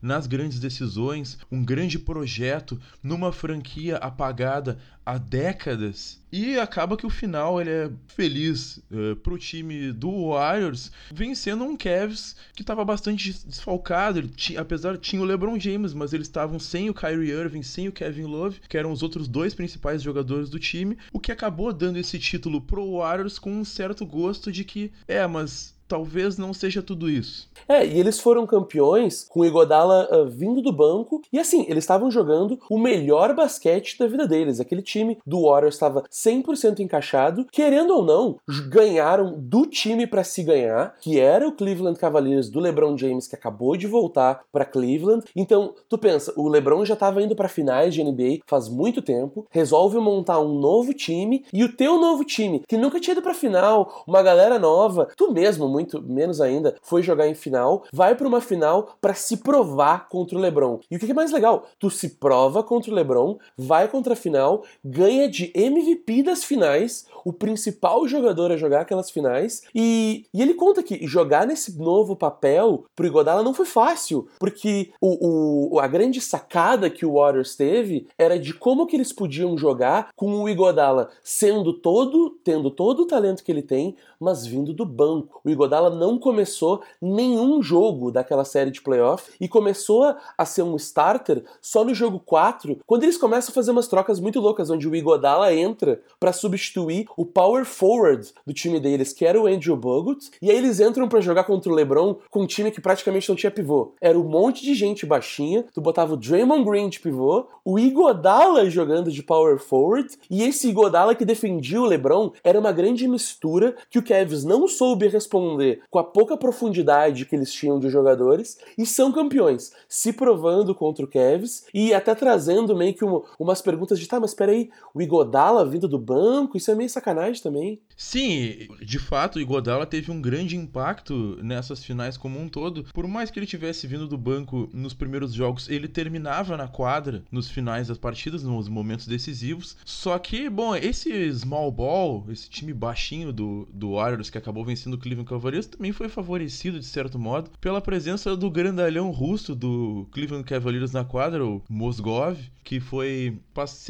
nas 0.00 0.26
grandes 0.26 0.58
decisões, 0.58 1.38
um 1.52 1.62
grande 1.62 1.98
projeto 1.98 2.80
numa 3.02 3.30
franquia 3.30 3.98
apagada 3.98 4.78
há 5.04 5.18
décadas. 5.18 6.18
E 6.32 6.58
acaba 6.58 6.96
que 6.96 7.04
o 7.04 7.10
final 7.10 7.60
ele 7.60 7.68
é 7.68 7.90
feliz 8.08 8.78
uh, 8.90 9.14
pro 9.16 9.36
time 9.36 9.92
do 9.92 10.30
Warriors, 10.30 10.90
vencendo 11.12 11.64
um 11.64 11.76
Cavs 11.76 12.34
que 12.54 12.62
estava 12.62 12.82
bastante 12.82 13.34
desfalcado. 13.46 14.18
Ele 14.18 14.28
tinha, 14.28 14.62
apesar 14.62 14.96
tinha 14.96 15.20
o 15.20 15.24
LeBron 15.24 15.60
James, 15.60 15.92
mas 15.92 16.14
eles 16.14 16.28
estavam 16.28 16.58
sem 16.58 16.88
o 16.88 16.94
Kyrie 16.94 17.30
Irving, 17.30 17.62
sem 17.62 17.88
o 17.88 17.92
Kevin 17.92 18.24
Love, 18.24 18.60
que 18.70 18.78
eram 18.78 18.90
os 18.90 19.02
outros 19.02 19.28
dois 19.28 19.52
principais 19.52 20.02
jogadores 20.02 20.48
do 20.48 20.58
time, 20.58 20.96
o 21.12 21.20
que 21.20 21.30
acabou 21.30 21.74
dando 21.74 21.98
esse 21.98 22.18
título 22.18 22.58
pro 22.58 22.96
Warriors 22.96 23.38
com 23.38 23.52
um 23.52 23.66
certo 23.66 24.06
gosto 24.06 24.50
de 24.50 24.64
que, 24.64 24.90
é, 25.06 25.26
mas 25.26 25.75
talvez 25.88 26.38
não 26.38 26.52
seja 26.52 26.82
tudo 26.82 27.08
isso. 27.08 27.48
É, 27.68 27.84
e 27.86 27.98
eles 27.98 28.20
foram 28.20 28.46
campeões 28.46 29.26
com 29.28 29.40
o 29.40 29.44
Igodala 29.44 30.08
uh, 30.10 30.26
vindo 30.26 30.62
do 30.62 30.72
banco, 30.72 31.22
e 31.32 31.38
assim, 31.38 31.64
eles 31.68 31.84
estavam 31.84 32.10
jogando 32.10 32.58
o 32.70 32.78
melhor 32.78 33.34
basquete 33.34 33.98
da 33.98 34.06
vida 34.06 34.26
deles. 34.26 34.60
Aquele 34.60 34.82
time 34.82 35.18
do 35.26 35.42
Warriors 35.42 35.74
estava 35.74 36.02
100% 36.10 36.80
encaixado, 36.80 37.46
querendo 37.50 37.94
ou 37.94 38.04
não, 38.04 38.38
ganharam 38.68 39.34
do 39.38 39.66
time 39.66 40.06
para 40.06 40.24
se 40.24 40.42
ganhar, 40.42 40.94
que 41.00 41.18
era 41.18 41.46
o 41.46 41.52
Cleveland 41.52 41.98
Cavaliers 41.98 42.48
do 42.48 42.60
LeBron 42.60 42.96
James, 42.96 43.26
que 43.26 43.36
acabou 43.36 43.76
de 43.76 43.86
voltar 43.86 44.42
para 44.52 44.64
Cleveland. 44.64 45.24
Então, 45.34 45.74
tu 45.88 45.98
pensa, 45.98 46.32
o 46.36 46.48
LeBron 46.48 46.84
já 46.84 46.94
estava 46.94 47.22
indo 47.22 47.36
para 47.36 47.48
finais 47.48 47.94
de 47.94 48.02
NBA 48.02 48.40
faz 48.46 48.68
muito 48.68 49.02
tempo, 49.02 49.46
resolve 49.50 49.98
montar 49.98 50.40
um 50.40 50.58
novo 50.58 50.92
time, 50.92 51.44
e 51.52 51.64
o 51.64 51.72
teu 51.72 52.00
novo 52.00 52.24
time, 52.24 52.62
que 52.66 52.76
nunca 52.76 53.00
tinha 53.00 53.12
ido 53.12 53.22
para 53.22 53.34
final, 53.34 54.04
uma 54.06 54.22
galera 54.22 54.58
nova, 54.58 55.08
tu 55.16 55.32
mesmo 55.32 55.68
muito 55.76 56.00
menos 56.02 56.40
ainda, 56.40 56.74
foi 56.80 57.02
jogar 57.02 57.28
em 57.28 57.34
final, 57.34 57.84
vai 57.92 58.14
para 58.14 58.26
uma 58.26 58.40
final 58.40 58.96
para 58.98 59.12
se 59.12 59.36
provar 59.36 60.08
contra 60.08 60.38
o 60.38 60.40
LeBron. 60.40 60.80
E 60.90 60.96
o 60.96 60.98
que 60.98 61.10
é 61.10 61.14
mais 61.14 61.32
legal? 61.32 61.66
Tu 61.78 61.90
se 61.90 62.10
prova 62.16 62.62
contra 62.62 62.90
o 62.90 62.94
LeBron, 62.94 63.36
vai 63.58 63.86
contra 63.86 64.14
a 64.14 64.16
final, 64.16 64.64
ganha 64.82 65.28
de 65.28 65.52
MVP 65.54 66.22
das 66.22 66.44
finais, 66.44 67.06
o 67.24 67.32
principal 67.32 68.08
jogador 68.08 68.50
a 68.50 68.56
jogar 68.56 68.80
aquelas 68.80 69.10
finais, 69.10 69.62
e, 69.74 70.24
e 70.32 70.40
ele 70.40 70.54
conta 70.54 70.82
que 70.82 71.06
jogar 71.06 71.46
nesse 71.46 71.78
novo 71.78 72.16
papel 72.16 72.84
pro 72.94 73.06
Igodala 73.06 73.42
não 73.42 73.52
foi 73.52 73.66
fácil, 73.66 74.28
porque 74.38 74.90
o, 74.98 75.74
o, 75.74 75.80
a 75.80 75.86
grande 75.86 76.22
sacada 76.22 76.88
que 76.88 77.04
o 77.04 77.14
Warriors 77.14 77.54
teve 77.54 78.06
era 78.16 78.38
de 78.38 78.54
como 78.54 78.86
que 78.86 78.96
eles 78.96 79.12
podiam 79.12 79.58
jogar 79.58 80.08
com 80.16 80.42
o 80.42 80.48
Igodala 80.48 81.10
sendo 81.22 81.74
todo, 81.74 82.30
tendo 82.42 82.70
todo 82.70 83.02
o 83.02 83.06
talento 83.06 83.44
que 83.44 83.52
ele 83.52 83.62
tem, 83.62 83.94
mas 84.18 84.46
vindo 84.46 84.72
do 84.72 84.86
banco. 84.86 85.40
O 85.44 85.50
Igodala 85.50 85.65
não 85.68 86.18
começou 86.18 86.82
nenhum 87.00 87.62
jogo 87.62 88.10
daquela 88.10 88.44
série 88.44 88.70
de 88.70 88.80
playoff 88.80 89.32
e 89.40 89.48
começou 89.48 90.14
a 90.36 90.44
ser 90.44 90.62
um 90.62 90.76
starter 90.76 91.44
só 91.60 91.84
no 91.84 91.94
jogo 91.94 92.20
4, 92.20 92.78
quando 92.86 93.02
eles 93.02 93.16
começam 93.16 93.50
a 93.50 93.54
fazer 93.54 93.70
umas 93.70 93.88
trocas 93.88 94.20
muito 94.20 94.40
loucas, 94.40 94.70
onde 94.70 94.88
o 94.88 94.94
Igodala 94.94 95.54
entra 95.54 96.00
para 96.18 96.32
substituir 96.32 97.06
o 97.16 97.24
power 97.24 97.64
forward 97.64 98.32
do 98.46 98.52
time 98.52 98.80
deles, 98.80 99.12
que 99.12 99.24
era 99.24 99.40
o 99.40 99.46
Andrew 99.46 99.76
Bogut, 99.76 100.30
e 100.40 100.50
aí 100.50 100.56
eles 100.56 100.80
entram 100.80 101.08
para 101.08 101.20
jogar 101.20 101.44
contra 101.44 101.70
o 101.70 101.74
LeBron 101.74 102.16
com 102.30 102.42
um 102.42 102.46
time 102.46 102.70
que 102.70 102.80
praticamente 102.80 103.28
não 103.28 103.36
tinha 103.36 103.50
pivô. 103.50 103.94
Era 104.00 104.18
um 104.18 104.24
monte 104.24 104.64
de 104.64 104.74
gente 104.74 105.06
baixinha, 105.06 105.64
tu 105.72 105.80
botava 105.80 106.14
o 106.14 106.16
Draymond 106.16 106.64
Green 106.64 106.88
de 106.88 107.00
pivô, 107.00 107.46
o 107.64 107.78
Igodala 107.78 108.68
jogando 108.70 109.10
de 109.10 109.22
power 109.22 109.58
forward, 109.58 110.16
e 110.30 110.42
esse 110.42 110.68
Igodala 110.68 111.14
que 111.14 111.24
defendia 111.24 111.80
o 111.80 111.86
LeBron 111.86 112.32
era 112.44 112.58
uma 112.58 112.72
grande 112.72 113.06
mistura 113.08 113.74
que 113.90 113.98
o 113.98 114.02
Cavs 114.02 114.44
não 114.44 114.68
soube 114.68 115.08
responder 115.08 115.55
com 115.90 115.98
a 115.98 116.04
pouca 116.04 116.36
profundidade 116.36 117.24
que 117.24 117.34
eles 117.34 117.52
tinham 117.52 117.78
de 117.78 117.88
jogadores 117.88 118.58
e 118.76 118.84
são 118.84 119.12
campeões, 119.12 119.72
se 119.88 120.12
provando 120.12 120.74
contra 120.74 121.04
o 121.04 121.08
Cavs 121.08 121.64
e 121.72 121.92
até 121.92 122.14
trazendo 122.14 122.76
meio 122.76 122.94
que 122.94 123.04
uma, 123.04 123.22
umas 123.38 123.62
perguntas 123.62 123.98
de 123.98 124.06
tá, 124.06 124.20
mas 124.20 124.34
peraí, 124.34 124.70
o 124.94 125.00
Igodala 125.00 125.64
vindo 125.64 125.88
do 125.88 125.98
banco, 125.98 126.56
isso 126.56 126.70
é 126.70 126.74
meio 126.74 126.90
sacanagem 126.90 127.42
também. 127.42 127.80
Sim, 127.96 128.68
de 128.82 128.98
fato, 128.98 129.36
o 129.36 129.40
Igodala 129.40 129.86
teve 129.86 130.10
um 130.10 130.20
grande 130.20 130.54
impacto 130.54 131.38
nessas 131.42 131.82
finais 131.82 132.16
como 132.18 132.38
um 132.38 132.48
todo. 132.48 132.84
Por 132.92 133.08
mais 133.08 133.30
que 133.30 133.38
ele 133.38 133.46
tivesse 133.46 133.86
vindo 133.86 134.06
do 134.06 134.18
banco 134.18 134.68
nos 134.72 134.92
primeiros 134.92 135.32
jogos, 135.32 135.68
ele 135.68 135.88
terminava 135.88 136.56
na 136.56 136.68
quadra 136.68 137.24
nos 137.32 137.48
finais 137.50 137.88
das 137.88 137.96
partidas, 137.96 138.42
nos 138.42 138.68
momentos 138.68 139.06
decisivos. 139.06 139.78
Só 139.84 140.18
que, 140.18 140.50
bom, 140.50 140.76
esse 140.76 141.32
small 141.32 141.72
ball, 141.72 142.26
esse 142.30 142.50
time 142.50 142.74
baixinho 142.74 143.32
do, 143.32 143.66
do 143.72 143.92
Warriors 143.92 144.28
que 144.28 144.38
acabou 144.38 144.64
vencendo 144.64 144.94
o 144.94 144.98
Cleveland 144.98 145.28
Cavaliers 145.28 145.66
também 145.66 145.92
foi 145.92 146.08
favorecido, 146.08 146.78
de 146.78 146.86
certo 146.86 147.18
modo, 147.18 147.50
pela 147.60 147.80
presença 147.80 148.36
do 148.36 148.50
grandalhão 148.50 149.10
russo 149.10 149.54
do 149.54 150.06
Cleveland 150.10 150.44
Cavaliers 150.44 150.92
na 150.92 151.04
quadra, 151.04 151.44
o 151.44 151.62
Mosgov, 151.68 152.38
que 152.66 152.80
foi 152.80 153.38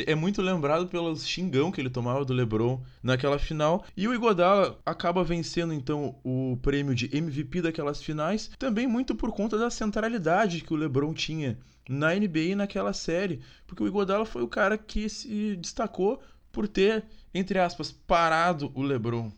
é 0.06 0.14
muito 0.14 0.42
lembrado 0.42 0.86
pelos 0.86 1.26
xingão 1.26 1.72
que 1.72 1.80
ele 1.80 1.88
tomava 1.88 2.24
do 2.24 2.34
LeBron 2.34 2.80
naquela 3.02 3.38
final. 3.38 3.84
E 3.96 4.06
o 4.06 4.14
Igodala 4.14 4.78
acaba 4.84 5.24
vencendo 5.24 5.72
então 5.72 6.16
o 6.22 6.58
prêmio 6.60 6.94
de 6.94 7.08
MVP 7.16 7.62
daquelas 7.62 8.02
finais, 8.02 8.50
também 8.58 8.86
muito 8.86 9.14
por 9.14 9.32
conta 9.32 9.56
da 9.56 9.70
centralidade 9.70 10.60
que 10.60 10.74
o 10.74 10.76
LeBron 10.76 11.14
tinha 11.14 11.58
na 11.88 12.14
NBA 12.14 12.54
naquela 12.56 12.92
série, 12.92 13.40
porque 13.66 13.82
o 13.82 13.86
Igodala 13.86 14.26
foi 14.26 14.42
o 14.42 14.48
cara 14.48 14.76
que 14.76 15.08
se 15.08 15.56
destacou 15.56 16.20
por 16.52 16.68
ter, 16.68 17.06
entre 17.34 17.58
aspas, 17.58 17.90
parado 17.90 18.70
o 18.74 18.82
LeBron. 18.82 19.30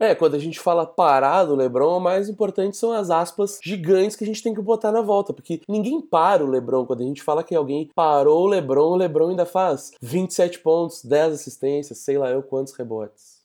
É, 0.00 0.14
quando 0.14 0.34
a 0.36 0.38
gente 0.38 0.60
fala 0.60 0.86
parado, 0.86 1.56
LeBron, 1.56 1.96
o 1.96 2.00
mais 2.00 2.28
importante 2.28 2.76
são 2.76 2.92
as 2.92 3.10
aspas 3.10 3.58
gigantes 3.64 4.16
que 4.16 4.22
a 4.22 4.26
gente 4.26 4.42
tem 4.42 4.54
que 4.54 4.62
botar 4.62 4.92
na 4.92 5.00
volta, 5.00 5.32
porque 5.32 5.60
ninguém 5.68 6.00
para 6.00 6.44
o 6.44 6.48
LeBron. 6.48 6.86
Quando 6.86 7.00
a 7.00 7.06
gente 7.06 7.20
fala 7.20 7.42
que 7.42 7.54
alguém 7.54 7.90
parou 7.96 8.44
o 8.44 8.46
LeBron, 8.46 8.92
o 8.92 8.96
LeBron 8.96 9.30
ainda 9.30 9.44
faz 9.44 9.90
27 10.00 10.60
pontos, 10.60 11.04
10 11.04 11.34
assistências, 11.34 11.98
sei 11.98 12.16
lá 12.16 12.30
eu 12.30 12.44
quantos 12.44 12.74
rebotes. 12.74 13.37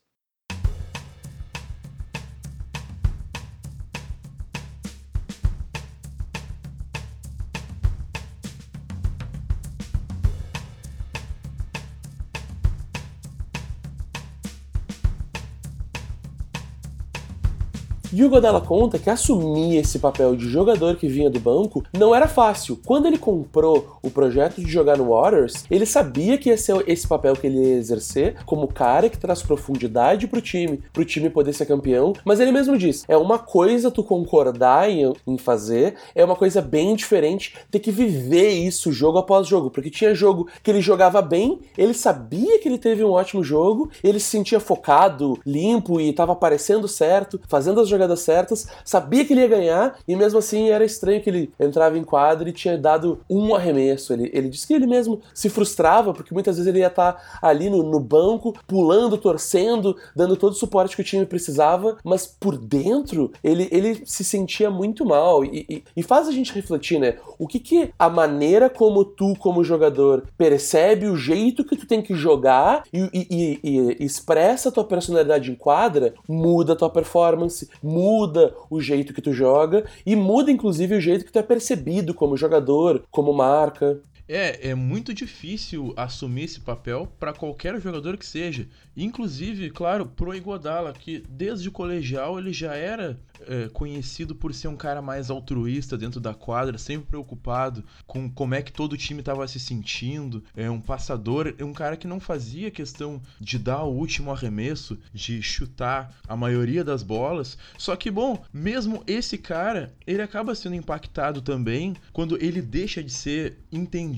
E 18.16 18.24
o 18.24 18.30
Godala 18.30 18.62
conta 18.62 19.00
que 19.00 19.10
assumir 19.10 19.78
esse 19.78 19.98
papel 19.98 20.36
de 20.36 20.48
jogador 20.48 20.98
que 20.98 21.08
vinha 21.08 21.32
do 21.32 21.40
banco 21.40 21.84
não 21.92 22.14
era 22.14 22.28
fácil. 22.28 22.80
Quando 22.86 23.08
ele 23.08 23.18
comprou 23.18 23.98
o 24.04 24.12
projeto 24.12 24.62
de 24.62 24.70
jogar 24.70 25.00
no 25.00 25.10
Warriors, 25.10 25.66
ele 25.72 25.84
sabia 25.84 26.38
que 26.38 26.50
ia 26.50 26.58
ser 26.58 26.84
esse 26.88 27.08
papel 27.08 27.36
que 27.36 27.48
ele 27.48 27.58
ia 27.58 27.76
exercer 27.76 28.36
como 28.46 28.68
cara 28.68 29.10
que 29.10 29.18
traz 29.18 29.42
profundidade 29.42 30.28
pro 30.28 30.42
time, 30.42 30.84
pro 30.94 31.04
time 31.04 31.28
poder 31.28 31.54
ser 31.54 31.66
campeão. 31.66 32.14
Mas 32.24 32.40
ele 32.40 32.52
mesmo 32.52 32.78
diz: 32.78 33.04
é 33.08 33.18
uma 33.18 33.40
coisa 33.40 33.90
tu 33.90 34.04
concordar 34.04 34.92
em, 34.92 35.12
em 35.26 35.38
fazer, 35.40 35.96
é 36.14 36.24
uma 36.24 36.36
coisa 36.36 36.62
bem 36.62 36.96
diferente 36.96 37.56
ter 37.72 37.80
que 37.80 37.90
viver 37.90 38.50
isso 38.50 38.92
jogo 38.92 39.18
após 39.18 39.48
jogo. 39.48 39.72
Porque 39.72 39.90
tinha 39.90 40.14
jogo 40.14 40.48
que 40.62 40.70
ele 40.70 40.82
jogava 40.82 41.20
bem, 41.20 41.62
ele 41.76 41.96
sabia 41.96 42.60
que 42.60 42.70
ele 42.70 42.78
teve 42.78 43.04
um 43.04 43.10
ótimo 43.10 43.44
jogo, 43.44 43.90
ele 44.04 44.20
se 44.20 44.30
sentia 44.30 44.60
focado, 44.60 45.40
limpo 45.44 46.00
e 46.00 46.10
estava 46.10 46.34
aparecendo 46.34 46.88
certo, 46.88 47.42
fazendo 47.48 47.82
as 47.82 47.90
jogadas 47.90 48.03
certas, 48.16 48.68
sabia 48.84 49.26
que 49.26 49.34
ele 49.34 49.42
ia 49.42 49.48
ganhar 49.48 49.98
e 50.08 50.16
mesmo 50.16 50.40
assim 50.40 50.70
era 50.70 50.86
estranho 50.86 51.22
que 51.22 51.30
ele 51.30 51.54
entrava 51.60 51.98
em 51.98 52.04
quadro 52.04 52.48
e 52.48 52.52
tinha 52.52 52.78
dado 52.78 53.20
um 53.30 53.56
arremesso. 53.56 54.14
Ele, 54.14 54.30
ele 54.34 54.50
disse 54.50 54.68
que 54.68 54.74
ele 54.74 54.88
mesmo 54.88 55.22
se 55.34 55.50
frustrava 55.50 56.14
porque 56.14 56.34
muitas 56.34 56.58
vezes 56.58 56.68
ele 56.68 56.80
ia 56.80 56.88
estar 56.88 57.14
tá 57.14 57.40
ali 57.42 57.70
no, 57.70 57.84
no 57.84 58.00
banco, 58.00 58.54
pulando, 58.68 59.18
torcendo, 59.18 59.96
dando 60.16 60.36
todo 60.36 60.52
o 60.54 60.56
suporte 60.56 60.96
que 60.96 61.02
o 61.02 61.06
time 61.06 61.26
precisava, 61.26 61.98
mas 62.04 62.26
por 62.26 62.58
dentro 62.58 63.32
ele, 63.44 63.68
ele 63.72 64.04
se 64.06 64.24
sentia 64.24 64.70
muito 64.70 65.06
mal 65.06 65.44
e, 65.44 65.66
e, 65.70 65.84
e 65.98 66.04
faz 66.04 66.28
a 66.28 66.32
gente 66.32 66.54
refletir, 66.54 67.00
né? 67.00 67.18
O 67.38 67.48
que 67.48 67.60
que 67.60 67.94
a 67.98 68.10
maneira 68.10 68.70
como 68.70 69.06
tu, 69.06 69.36
como 69.38 69.64
jogador, 69.64 70.26
percebe 70.38 71.08
o 71.08 71.18
jeito 71.18 71.64
que 71.64 71.76
tu 71.76 71.86
tem 71.86 72.02
que 72.02 72.14
jogar 72.14 72.84
e, 72.92 73.10
e, 73.14 73.60
e 73.64 74.04
expressa 74.04 74.70
a 74.70 74.72
tua 74.72 74.84
personalidade 74.84 75.52
em 75.52 75.56
quadra, 75.56 76.14
muda 76.28 76.74
a 76.74 76.76
tua 76.76 76.90
performance, 76.90 77.70
muda 77.94 78.54
o 78.70 78.82
jeito 78.82 79.14
que 79.14 79.22
tu 79.22 79.32
joga 79.32 79.86
e 80.06 80.16
muda 80.16 80.52
inclusive 80.52 80.96
o 80.96 81.02
jeito 81.02 81.26
que 81.26 81.32
tu 81.32 81.40
é 81.40 81.44
percebido 81.44 82.14
como 82.14 82.36
jogador, 82.36 83.04
como 83.12 83.32
marca. 83.34 84.00
É, 84.28 84.70
é 84.70 84.76
muito 84.76 85.14
difícil 85.14 85.94
assumir 85.98 86.44
esse 86.44 86.60
papel 86.62 87.12
para 87.20 87.34
qualquer 87.34 87.80
jogador 87.82 88.18
que 88.18 88.26
seja. 88.26 88.68
Inclusive, 88.96 89.70
claro, 89.70 90.06
pro 90.06 90.34
Iguodala, 90.34 90.94
que 90.94 91.24
desde 91.28 91.68
o 91.68 91.72
colegial 91.72 92.40
ele 92.40 92.54
já 92.54 92.74
era 92.74 93.20
é, 93.42 93.68
conhecido 93.70 94.34
por 94.34 94.54
ser 94.54 94.70
um 94.70 94.78
cara 94.78 95.02
mais 95.02 95.30
altruísta 95.30 95.98
dentro 95.98 96.22
da 96.22 96.34
quadra, 96.34 96.78
sempre 96.78 97.08
preocupado 97.08 97.84
com 98.08 98.30
como 98.30 98.56
é 98.56 98.62
que 98.62 98.72
todo 98.72 98.94
o 98.94 98.98
time 98.98 99.20
estava 99.20 99.46
se 99.48 99.60
sentindo, 99.60 100.42
é 100.56 100.70
um 100.70 100.80
passador, 100.80 101.54
é 101.58 101.66
um 101.66 101.74
cara 101.74 101.98
que 101.98 102.08
não 102.08 102.20
fazia 102.20 102.72
questão 102.72 103.22
de 103.42 103.60
dar 103.60 103.84
o 103.84 103.94
último 103.94 104.32
arremesso, 104.32 104.98
de 105.14 105.42
chutar 105.42 106.16
a 106.28 106.36
maioria 106.38 106.84
das 106.84 107.04
bolas. 107.04 107.58
Só 107.78 107.96
que, 107.98 108.10
bom, 108.10 108.42
mesmo 108.54 109.04
esse 109.06 109.38
cara, 109.38 109.94
ele 110.08 110.22
acaba 110.22 110.56
sendo 110.56 110.76
impactado 110.76 111.42
também 111.42 111.96
quando 112.14 112.42
ele 112.42 112.62
deixa 112.62 113.04
de 113.04 113.12
ser 113.12 113.58
entendido 113.70 114.14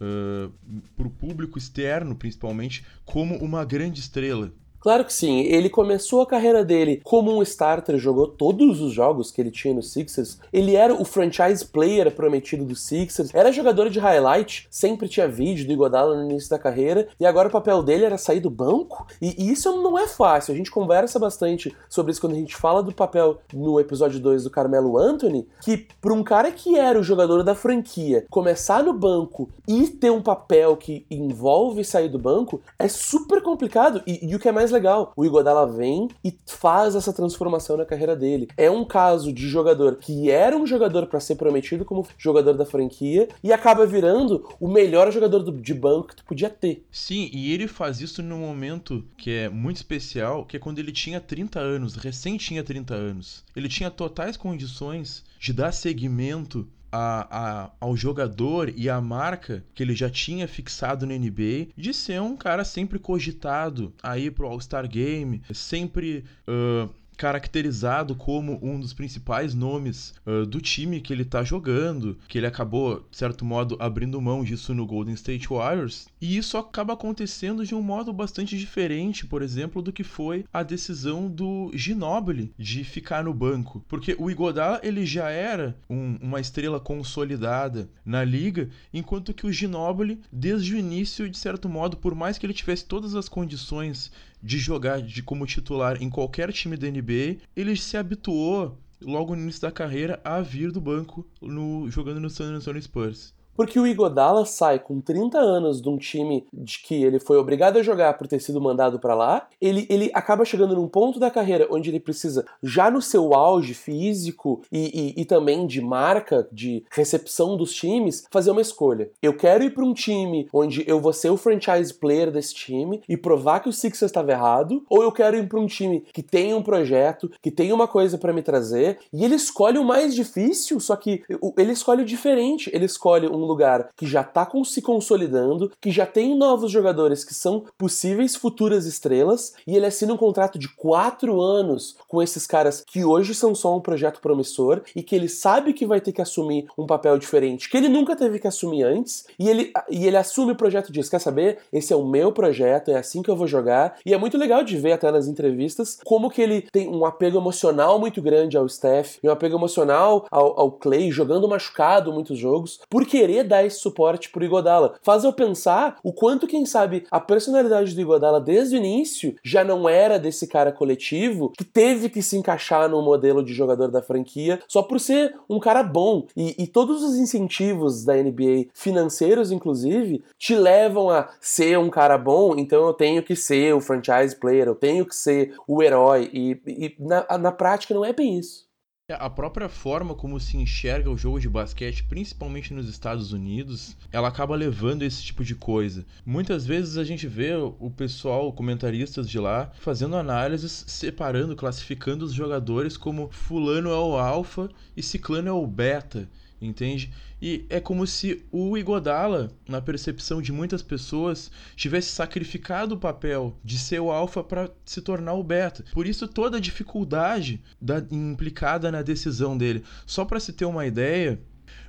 uh, 0.00 0.52
pro 0.96 1.10
público 1.10 1.58
externo, 1.58 2.14
principalmente, 2.14 2.84
como 3.04 3.36
uma 3.36 3.64
grande 3.64 4.00
estrela. 4.00 4.52
Claro 4.80 5.04
que 5.04 5.12
sim, 5.12 5.40
ele 5.40 5.68
começou 5.68 6.22
a 6.22 6.26
carreira 6.26 6.64
dele 6.64 7.00
como 7.02 7.36
um 7.36 7.42
starter, 7.42 7.98
jogou 7.98 8.28
todos 8.28 8.80
os 8.80 8.92
jogos 8.92 9.30
que 9.30 9.40
ele 9.40 9.50
tinha 9.50 9.74
no 9.74 9.82
Sixers. 9.82 10.38
Ele 10.52 10.76
era 10.76 10.94
o 10.94 11.04
franchise 11.04 11.64
player 11.64 12.10
prometido 12.14 12.64
do 12.64 12.76
Sixers, 12.76 13.34
era 13.34 13.52
jogador 13.52 13.90
de 13.90 13.98
highlight, 13.98 14.68
sempre 14.70 15.08
tinha 15.08 15.26
vídeo 15.26 15.66
do 15.66 15.72
Iguodala 15.72 16.16
no 16.16 16.30
início 16.30 16.50
da 16.50 16.58
carreira, 16.58 17.08
e 17.18 17.26
agora 17.26 17.48
o 17.48 17.52
papel 17.52 17.82
dele 17.82 18.04
era 18.04 18.16
sair 18.16 18.40
do 18.40 18.50
banco. 18.50 19.06
E, 19.20 19.50
isso 19.50 19.82
não 19.82 19.98
é 19.98 20.06
fácil, 20.06 20.54
a 20.54 20.56
gente 20.56 20.70
conversa 20.70 21.18
bastante 21.18 21.74
sobre 21.88 22.12
isso 22.12 22.20
quando 22.20 22.34
a 22.34 22.38
gente 22.38 22.56
fala 22.56 22.82
do 22.82 22.92
papel 22.92 23.38
no 23.52 23.80
episódio 23.80 24.20
2 24.20 24.44
do 24.44 24.50
Carmelo 24.50 24.96
Anthony, 24.96 25.46
que 25.60 25.86
para 26.00 26.12
um 26.12 26.22
cara 26.22 26.52
que 26.52 26.76
era 26.76 26.98
o 26.98 27.02
jogador 27.02 27.42
da 27.42 27.54
franquia, 27.54 28.24
começar 28.30 28.82
no 28.82 28.92
banco 28.92 29.48
e 29.66 29.86
ter 29.88 30.10
um 30.10 30.22
papel 30.22 30.76
que 30.76 31.04
envolve 31.10 31.84
sair 31.84 32.08
do 32.08 32.18
banco 32.18 32.60
é 32.78 32.88
super 32.88 33.42
complicado. 33.42 34.02
E, 34.06 34.30
e 34.30 34.34
o 34.34 34.38
que 34.38 34.48
é 34.48 34.52
mais 34.52 34.67
mais 34.68 34.70
legal. 34.70 35.12
O 35.16 35.24
Igodala 35.24 35.66
vem 35.66 36.08
e 36.22 36.34
faz 36.46 36.94
essa 36.94 37.12
transformação 37.12 37.76
na 37.76 37.84
carreira 37.84 38.14
dele. 38.14 38.48
É 38.56 38.70
um 38.70 38.84
caso 38.84 39.32
de 39.32 39.48
jogador 39.48 39.96
que 39.96 40.30
era 40.30 40.56
um 40.56 40.66
jogador 40.66 41.06
para 41.06 41.20
ser 41.20 41.36
prometido 41.36 41.84
como 41.84 42.06
jogador 42.16 42.54
da 42.54 42.66
franquia 42.66 43.28
e 43.42 43.52
acaba 43.52 43.86
virando 43.86 44.46
o 44.60 44.68
melhor 44.68 45.10
jogador 45.10 45.40
do, 45.40 45.52
de 45.52 45.74
banco 45.74 46.08
que 46.08 46.16
tu 46.16 46.24
podia 46.24 46.50
ter. 46.50 46.84
Sim, 46.90 47.30
e 47.32 47.52
ele 47.52 47.66
faz 47.66 48.00
isso 48.00 48.22
num 48.22 48.40
momento 48.40 49.04
que 49.16 49.30
é 49.30 49.48
muito 49.48 49.76
especial, 49.76 50.44
que 50.44 50.56
é 50.56 50.60
quando 50.60 50.78
ele 50.78 50.92
tinha 50.92 51.20
30 51.20 51.58
anos, 51.58 51.94
recém 51.96 52.36
tinha 52.36 52.62
30 52.62 52.94
anos. 52.94 53.44
Ele 53.56 53.68
tinha 53.68 53.90
totais 53.90 54.36
condições 54.36 55.24
de 55.40 55.52
dar 55.52 55.72
seguimento 55.72 56.66
a, 56.90 57.26
a, 57.30 57.70
ao 57.80 57.96
jogador 57.96 58.72
e 58.74 58.88
à 58.88 59.00
marca 59.00 59.64
que 59.74 59.82
ele 59.82 59.94
já 59.94 60.08
tinha 60.08 60.48
fixado 60.48 61.06
na 61.06 61.14
NBA 61.14 61.68
de 61.76 61.92
ser 61.92 62.20
um 62.20 62.36
cara 62.36 62.64
sempre 62.64 62.98
cogitado 62.98 63.92
aí 64.02 64.30
pro 64.30 64.46
All-Star 64.46 64.88
Game, 64.88 65.42
sempre 65.52 66.24
uh, 66.48 66.88
caracterizado 67.18 68.14
como 68.14 68.58
um 68.62 68.78
dos 68.78 68.94
principais 68.94 69.52
nomes 69.52 70.14
uh, 70.24 70.46
do 70.46 70.60
time 70.60 71.00
que 71.00 71.12
ele 71.12 71.22
está 71.22 71.42
jogando, 71.42 72.16
que 72.28 72.38
ele 72.38 72.46
acabou, 72.46 73.04
de 73.10 73.16
certo 73.18 73.44
modo, 73.44 73.76
abrindo 73.80 74.20
mão 74.20 74.44
disso 74.44 74.72
no 74.72 74.86
Golden 74.86 75.14
State 75.14 75.48
Warriors. 75.48 76.06
E 76.20 76.36
isso 76.36 76.56
acaba 76.56 76.92
acontecendo 76.92 77.66
de 77.66 77.74
um 77.74 77.82
modo 77.82 78.12
bastante 78.12 78.56
diferente, 78.56 79.26
por 79.26 79.42
exemplo, 79.42 79.82
do 79.82 79.92
que 79.92 80.04
foi 80.04 80.44
a 80.52 80.62
decisão 80.62 81.28
do 81.28 81.72
Ginobili 81.74 82.52
de 82.56 82.84
ficar 82.84 83.24
no 83.24 83.34
banco. 83.34 83.84
Porque 83.88 84.14
o 84.16 84.30
Igodala 84.30 84.80
ele 84.84 85.04
já 85.04 85.28
era 85.28 85.76
um, 85.90 86.16
uma 86.22 86.40
estrela 86.40 86.78
consolidada 86.78 87.90
na 88.04 88.22
liga, 88.22 88.70
enquanto 88.94 89.34
que 89.34 89.46
o 89.46 89.52
Ginobili, 89.52 90.20
desde 90.32 90.74
o 90.74 90.78
início, 90.78 91.28
de 91.28 91.36
certo 91.36 91.68
modo, 91.68 91.96
por 91.96 92.14
mais 92.14 92.38
que 92.38 92.46
ele 92.46 92.54
tivesse 92.54 92.84
todas 92.84 93.16
as 93.16 93.28
condições 93.28 94.12
de 94.42 94.58
jogar 94.58 95.00
de 95.02 95.22
como 95.22 95.46
titular 95.46 96.02
em 96.02 96.10
qualquer 96.10 96.52
time 96.52 96.76
da 96.76 96.88
NBA, 96.88 97.38
ele 97.56 97.76
se 97.76 97.96
habituou 97.96 98.78
logo 99.00 99.34
no 99.34 99.42
início 99.42 99.62
da 99.62 99.70
carreira 99.70 100.20
a 100.24 100.40
vir 100.40 100.72
do 100.72 100.80
banco 100.80 101.26
no, 101.40 101.90
jogando 101.90 102.20
no 102.20 102.30
San 102.30 102.54
Antonio 102.54 102.82
Spurs. 102.82 103.34
Porque 103.58 103.80
o 103.80 103.88
Igodala 103.88 104.46
sai 104.46 104.78
com 104.78 105.00
30 105.00 105.36
anos 105.36 105.82
de 105.82 105.88
um 105.88 105.98
time 105.98 106.46
de 106.52 106.78
que 106.78 107.02
ele 107.02 107.18
foi 107.18 107.36
obrigado 107.38 107.76
a 107.76 107.82
jogar 107.82 108.14
por 108.14 108.28
ter 108.28 108.38
sido 108.40 108.60
mandado 108.60 109.00
para 109.00 109.16
lá. 109.16 109.48
Ele, 109.60 109.84
ele 109.90 110.12
acaba 110.14 110.44
chegando 110.44 110.76
num 110.76 110.86
ponto 110.86 111.18
da 111.18 111.28
carreira 111.28 111.66
onde 111.68 111.90
ele 111.90 111.98
precisa, 111.98 112.46
já 112.62 112.88
no 112.88 113.02
seu 113.02 113.34
auge 113.34 113.74
físico 113.74 114.62
e, 114.70 115.16
e, 115.18 115.22
e 115.22 115.24
também 115.24 115.66
de 115.66 115.80
marca, 115.80 116.46
de 116.52 116.84
recepção 116.88 117.56
dos 117.56 117.74
times, 117.74 118.24
fazer 118.30 118.52
uma 118.52 118.60
escolha. 118.60 119.10
Eu 119.20 119.34
quero 119.34 119.64
ir 119.64 119.74
para 119.74 119.84
um 119.84 119.92
time 119.92 120.48
onde 120.52 120.84
eu 120.86 121.00
vou 121.00 121.12
ser 121.12 121.30
o 121.30 121.36
franchise 121.36 121.92
player 121.92 122.30
desse 122.30 122.54
time 122.54 123.02
e 123.08 123.16
provar 123.16 123.58
que 123.58 123.68
o 123.68 123.72
Sixers 123.72 124.08
estava 124.08 124.30
errado, 124.30 124.84
ou 124.88 125.02
eu 125.02 125.10
quero 125.10 125.36
ir 125.36 125.48
para 125.48 125.58
um 125.58 125.66
time 125.66 126.04
que 126.12 126.22
tem 126.22 126.54
um 126.54 126.62
projeto, 126.62 127.28
que 127.42 127.50
tem 127.50 127.72
uma 127.72 127.88
coisa 127.88 128.18
para 128.18 128.32
me 128.32 128.40
trazer, 128.40 129.00
e 129.12 129.24
ele 129.24 129.34
escolhe 129.34 129.78
o 129.78 129.84
mais 129.84 130.14
difícil, 130.14 130.78
só 130.78 130.94
que 130.94 131.24
ele 131.56 131.72
escolhe 131.72 132.02
o 132.02 132.06
diferente. 132.06 132.70
Ele 132.72 132.84
escolhe 132.84 133.26
um 133.26 133.47
lugar 133.48 133.88
que 133.96 134.06
já 134.06 134.20
está 134.20 134.48
se 134.64 134.82
consolidando, 134.82 135.72
que 135.80 135.90
já 135.90 136.06
tem 136.06 136.36
novos 136.36 136.70
jogadores 136.70 137.24
que 137.24 137.34
são 137.34 137.64
possíveis 137.76 138.34
futuras 138.34 138.86
estrelas, 138.86 139.54
e 139.66 139.76
ele 139.76 139.86
assina 139.86 140.12
um 140.12 140.16
contrato 140.16 140.58
de 140.58 140.68
quatro 140.68 141.40
anos 141.40 141.96
com 142.08 142.22
esses 142.22 142.46
caras 142.46 142.82
que 142.86 143.04
hoje 143.04 143.34
são 143.34 143.54
só 143.54 143.76
um 143.76 143.80
projeto 143.80 144.20
promissor 144.20 144.82
e 144.94 145.02
que 145.02 145.14
ele 145.14 145.28
sabe 145.28 145.72
que 145.72 145.86
vai 145.86 146.00
ter 146.00 146.12
que 146.12 146.22
assumir 146.22 146.66
um 146.76 146.86
papel 146.86 147.18
diferente 147.18 147.68
que 147.68 147.76
ele 147.76 147.88
nunca 147.88 148.16
teve 148.16 148.38
que 148.38 148.46
assumir 148.46 148.82
antes, 148.82 149.26
e 149.38 149.48
ele, 149.48 149.72
e 149.90 150.06
ele 150.06 150.16
assume 150.16 150.52
o 150.52 150.56
projeto 150.56 150.88
e 150.88 150.92
diz: 150.92 151.08
Quer 151.08 151.20
saber? 151.20 151.58
Esse 151.72 151.92
é 151.92 151.96
o 151.96 152.06
meu 152.06 152.32
projeto, 152.32 152.90
é 152.90 152.96
assim 152.96 153.22
que 153.22 153.30
eu 153.30 153.36
vou 153.36 153.46
jogar. 153.46 153.96
E 154.04 154.12
é 154.12 154.18
muito 154.18 154.36
legal 154.36 154.62
de 154.62 154.76
ver 154.76 154.92
até 154.92 155.10
nas 155.10 155.28
entrevistas 155.28 155.98
como 156.04 156.30
que 156.30 156.42
ele 156.42 156.62
tem 156.72 156.88
um 156.88 157.04
apego 157.04 157.38
emocional 157.38 157.98
muito 157.98 158.20
grande 158.20 158.56
ao 158.56 158.68
Steph, 158.68 159.16
e 159.22 159.28
um 159.28 159.32
apego 159.32 159.56
emocional 159.56 160.26
ao, 160.30 160.58
ao 160.58 160.72
Clay, 160.72 161.10
jogando 161.10 161.48
machucado 161.48 162.12
muitos 162.12 162.38
jogos, 162.38 162.80
por 162.88 163.06
querer 163.06 163.37
querer 163.38 163.44
dar 163.44 163.64
esse 163.64 163.78
suporte 163.78 164.30
pro 164.30 164.44
Igodala. 164.44 164.94
Faz 165.02 165.24
eu 165.24 165.32
pensar 165.32 165.98
o 166.02 166.12
quanto, 166.12 166.46
quem 166.46 166.64
sabe, 166.64 167.04
a 167.10 167.20
personalidade 167.20 167.94
do 167.94 168.00
Igodala 168.00 168.40
desde 168.40 168.76
o 168.76 168.78
início 168.78 169.36
já 169.42 169.64
não 169.64 169.88
era 169.88 170.18
desse 170.18 170.46
cara 170.46 170.72
coletivo 170.72 171.52
que 171.56 171.64
teve 171.64 172.08
que 172.08 172.22
se 172.22 172.36
encaixar 172.36 172.88
no 172.88 173.02
modelo 173.02 173.44
de 173.44 173.52
jogador 173.52 173.88
da 173.88 174.02
franquia 174.02 174.60
só 174.66 174.82
por 174.82 174.98
ser 174.98 175.34
um 175.48 175.58
cara 175.58 175.82
bom. 175.82 176.26
E, 176.36 176.62
e 176.62 176.66
todos 176.66 177.02
os 177.02 177.16
incentivos 177.16 178.04
da 178.04 178.14
NBA, 178.14 178.66
financeiros 178.72 179.52
inclusive, 179.52 180.22
te 180.38 180.54
levam 180.54 181.10
a 181.10 181.28
ser 181.40 181.78
um 181.78 181.90
cara 181.90 182.18
bom, 182.18 182.54
então 182.56 182.86
eu 182.86 182.92
tenho 182.92 183.22
que 183.22 183.36
ser 183.36 183.74
o 183.74 183.80
franchise 183.80 184.34
player, 184.34 184.66
eu 184.66 184.74
tenho 184.74 185.04
que 185.04 185.14
ser 185.14 185.54
o 185.66 185.82
herói. 185.82 186.30
E, 186.32 186.60
e 186.66 186.96
na, 186.98 187.38
na 187.38 187.52
prática 187.52 187.94
não 187.94 188.04
é 188.04 188.12
bem 188.12 188.38
isso. 188.38 188.67
É, 189.10 189.14
a 189.14 189.30
própria 189.30 189.70
forma 189.70 190.14
como 190.14 190.38
se 190.38 190.58
enxerga 190.58 191.10
o 191.10 191.16
jogo 191.16 191.40
de 191.40 191.48
basquete, 191.48 192.04
principalmente 192.04 192.74
nos 192.74 192.90
Estados 192.90 193.32
Unidos, 193.32 193.96
ela 194.12 194.28
acaba 194.28 194.54
levando 194.54 195.02
esse 195.02 195.22
tipo 195.22 195.42
de 195.42 195.54
coisa. 195.54 196.04
Muitas 196.26 196.66
vezes 196.66 196.98
a 196.98 197.04
gente 197.04 197.26
vê 197.26 197.54
o 197.54 197.90
pessoal, 197.90 198.52
comentaristas 198.52 199.26
de 199.26 199.38
lá, 199.38 199.72
fazendo 199.80 200.14
análises, 200.14 200.84
separando, 200.86 201.56
classificando 201.56 202.22
os 202.22 202.34
jogadores 202.34 202.98
como 202.98 203.30
fulano 203.30 203.88
é 203.88 203.98
o 203.98 204.18
alfa 204.18 204.68
e 204.94 205.02
ciclano 205.02 205.48
é 205.48 205.52
o 205.52 205.66
beta 205.66 206.28
entende? 206.60 207.12
E 207.40 207.64
é 207.68 207.80
como 207.80 208.06
se 208.06 208.44
o 208.50 208.76
Igodala, 208.76 209.50
na 209.68 209.80
percepção 209.80 210.42
de 210.42 210.52
muitas 210.52 210.82
pessoas, 210.82 211.50
tivesse 211.76 212.10
sacrificado 212.10 212.94
o 212.94 212.98
papel 212.98 213.56
de 213.64 213.78
ser 213.78 214.00
o 214.00 214.10
alfa 214.10 214.42
para 214.42 214.70
se 214.84 215.00
tornar 215.00 215.34
o 215.34 215.44
beta. 215.44 215.84
Por 215.92 216.06
isso 216.06 216.26
toda 216.26 216.56
a 216.56 216.60
dificuldade 216.60 217.62
da, 217.80 218.04
implicada 218.10 218.90
na 218.90 219.02
decisão 219.02 219.56
dele. 219.56 219.84
Só 220.04 220.24
para 220.24 220.40
se 220.40 220.52
ter 220.52 220.64
uma 220.64 220.86
ideia, 220.86 221.40